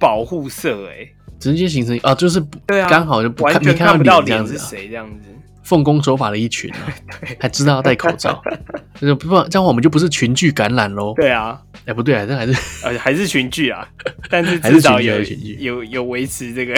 [0.00, 1.08] 保护色哎，
[1.38, 5.28] 直接形成啊，就是对啊，刚好就不完全看不到脸是谁这样子，
[5.64, 6.78] 奉公守法的一群啊，
[7.40, 8.40] 还知道要戴口罩，
[9.00, 11.14] 就不这样话我们就不是群聚感染喽？
[11.16, 13.86] 对啊，哎不对啊，这还是呃还是群聚啊，
[14.30, 15.20] 但是至少有
[15.58, 16.74] 有有维持这个。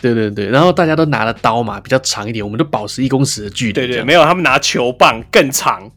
[0.00, 3.72] 对对对，然后大家都拿了刀嘛，比较长一点，我们都保持一公尺的距离。
[3.72, 5.90] 对对，没有他们拿球棒更长。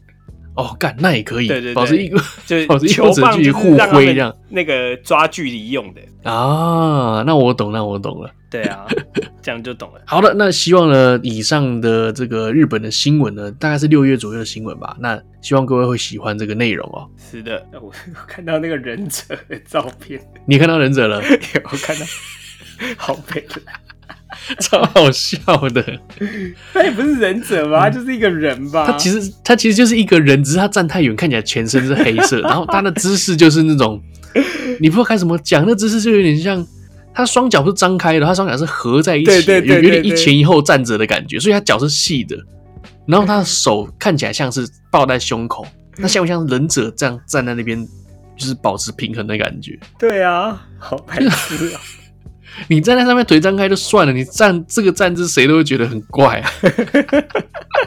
[0.54, 7.22] 哦，干那也可以，对对，保持一个 就是保持一公尺距离互挥这样，那个抓距离用的啊。
[7.26, 8.30] 那我懂，那我懂了。
[8.50, 8.86] 对啊，
[9.40, 10.00] 这样就懂了。
[10.06, 14.94] 好的，那希望呢，以上的这个日本的新闻呢，大概是六月左右的新闻吧。
[15.00, 17.08] 那希望各位会喜欢这个内容哦。
[17.30, 17.90] 是的， 我
[18.26, 21.22] 看到那个忍者的照片，你看到忍者了？
[21.22, 22.04] 有看到，
[22.98, 23.42] 好美。
[24.60, 25.38] 超好笑
[25.70, 25.84] 的，
[26.72, 27.80] 他也不是忍者吧？
[27.80, 28.86] 他就是一个人吧？
[28.86, 34.00] 他其实他其实就是一个人，只是他站太远，看起来全身是黑色， 然后他的姿势就是那种，
[34.80, 36.66] 你不知道该怎么讲，那姿势就有点像
[37.14, 42.36] 他双脚不是张开的，他双脚是合在一起，对对对，有有点一前一后站着的感觉，所以他脚是细的，
[43.06, 45.66] 然后他的手看起来像是抱在胸口，
[45.98, 47.86] 那像不像忍者这样站在那边，
[48.36, 49.78] 就是保持平衡的感觉？
[49.98, 51.80] 对啊，好白痴啊！
[52.68, 56.50] 你站在上面腿张开就算了，你站这个站姿谁都会觉得很怪啊，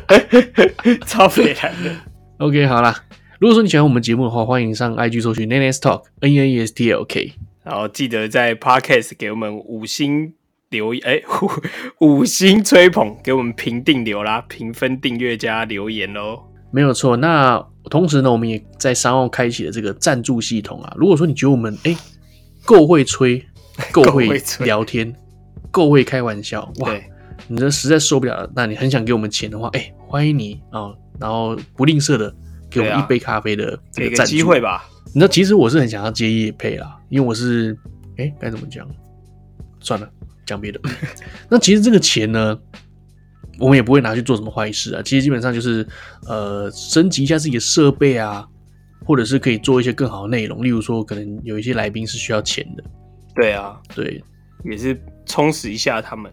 [1.06, 1.96] 超肥的。
[2.40, 3.04] OK，好啦，
[3.40, 7.34] 如果说你喜欢我们节目的话，欢迎上 IG 搜寻 Nestalk N N E S T L K，
[7.64, 10.34] 然后记得在 Podcast 给我们五星
[10.70, 11.22] 留言，哎，
[12.02, 16.44] 五 五星吹捧，给我们评定留啦，评分、订阅加留言喽。
[16.72, 17.16] 没有错。
[17.16, 20.94] 那同时呢，我们也在商号开启了这个赞助系统啊。
[20.98, 21.96] 如果说你觉得我们哎
[22.66, 23.46] 够会吹。
[23.92, 25.14] 够会聊天，
[25.72, 26.92] 够会开玩笑，哇！
[27.48, 32.34] 你这实在受不了了，那你很想给我们钱的话，哎、欸，欢迎你啊、哦，然后不吝啬的
[32.70, 34.90] 给我们一杯咖啡的这个赞助机会吧。
[35.08, 37.78] 你知道，其实我是很想要接业配啦，因为我是
[38.18, 38.88] 哎，该、欸、怎么讲？
[39.82, 40.10] 算了，
[40.46, 40.80] 讲别的。
[41.50, 42.58] 那其实这个钱呢，
[43.60, 45.02] 我们也不会拿去做什么坏事啊。
[45.04, 45.86] 其实基本上就是
[46.26, 48.48] 呃，升级一下自己的设备啊，
[49.06, 52.84] 或者是可以做一些更好的内容，例如说，可能有一些来宾是需要钱的。
[53.36, 54.24] 对啊，对，
[54.64, 56.32] 也是充实一下他们，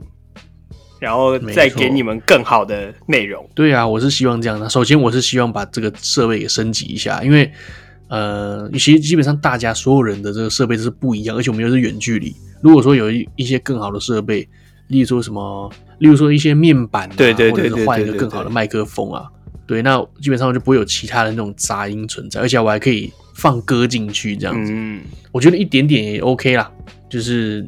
[1.01, 3.45] 然后再给你们更好的内容。
[3.57, 4.71] 对啊，我是希望这样的。
[4.71, 7.51] 首先，我是希望把这个设备给升级一下，因为
[8.09, 12.33] 呃，其实基本上大家所有人的这个设备都是不一样，而且我们又是远距离。
[12.61, 14.49] 如果说有一一些更好的设备，
[14.87, 15.69] 例如说什么，
[15.99, 19.25] 例如说一些面板，对对对，或者是换一个更好的麦克风啊，
[19.67, 23.13] 对，那基本上就不会有其他的那种杂音存在，而且我还可以。
[23.35, 25.01] 放歌进去这样子，嗯，
[25.33, 26.71] 我觉得一点点也 OK 啦，
[27.09, 27.67] 就是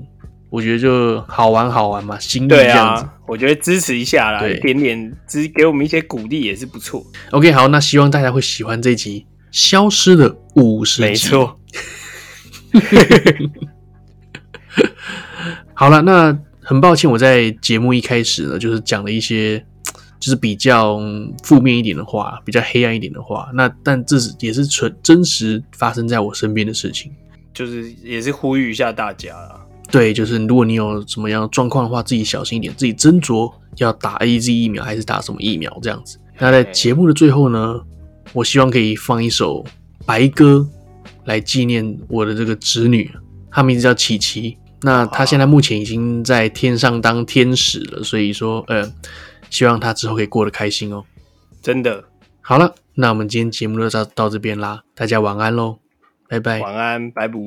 [0.51, 7.05] 我觉得就好玩好玩嘛，新的这样子，啊，我觉得支持一下啦，一点点支给我们一些鼓励也是不错。
[7.31, 11.59] OK，好，那希望大家会喜欢这一集消失的五十集，没错。
[15.75, 19.65] 好了，那很抱歉，我在节目一开始呢，就是讲了一些
[20.21, 20.99] 就是比较
[21.43, 23.51] 负面一点的话，比较黑暗一点的话。
[23.55, 27.13] 那但这是也是纯真实发生在我身边的事情，
[27.53, 29.61] 就是也是呼吁一下大家啦。
[29.91, 36.19] 对，就是如果你有什么样的状况的话，自己小心一点，自己斟酌要打 AZ 疫苗还是打什么疫苗这样子。
[36.39, 37.81] 那在节目的最后呢，
[38.33, 39.65] 我希望可以放一首
[40.05, 40.67] 白歌
[41.27, 43.09] 来纪念我的这个侄女，
[43.53, 44.57] 她名字叫琪琪。
[44.83, 48.91] 那她现在目前已经在天上当天使了，所以说，呃，
[49.55, 51.05] 希望他之后可以过得开心哦。
[51.63, 52.03] 真的，
[52.41, 55.79] 好了，那我们今天节目就到到这边啦，大家晚安喽，
[56.29, 56.61] 拜拜。
[56.61, 57.39] 晚安，拜拜。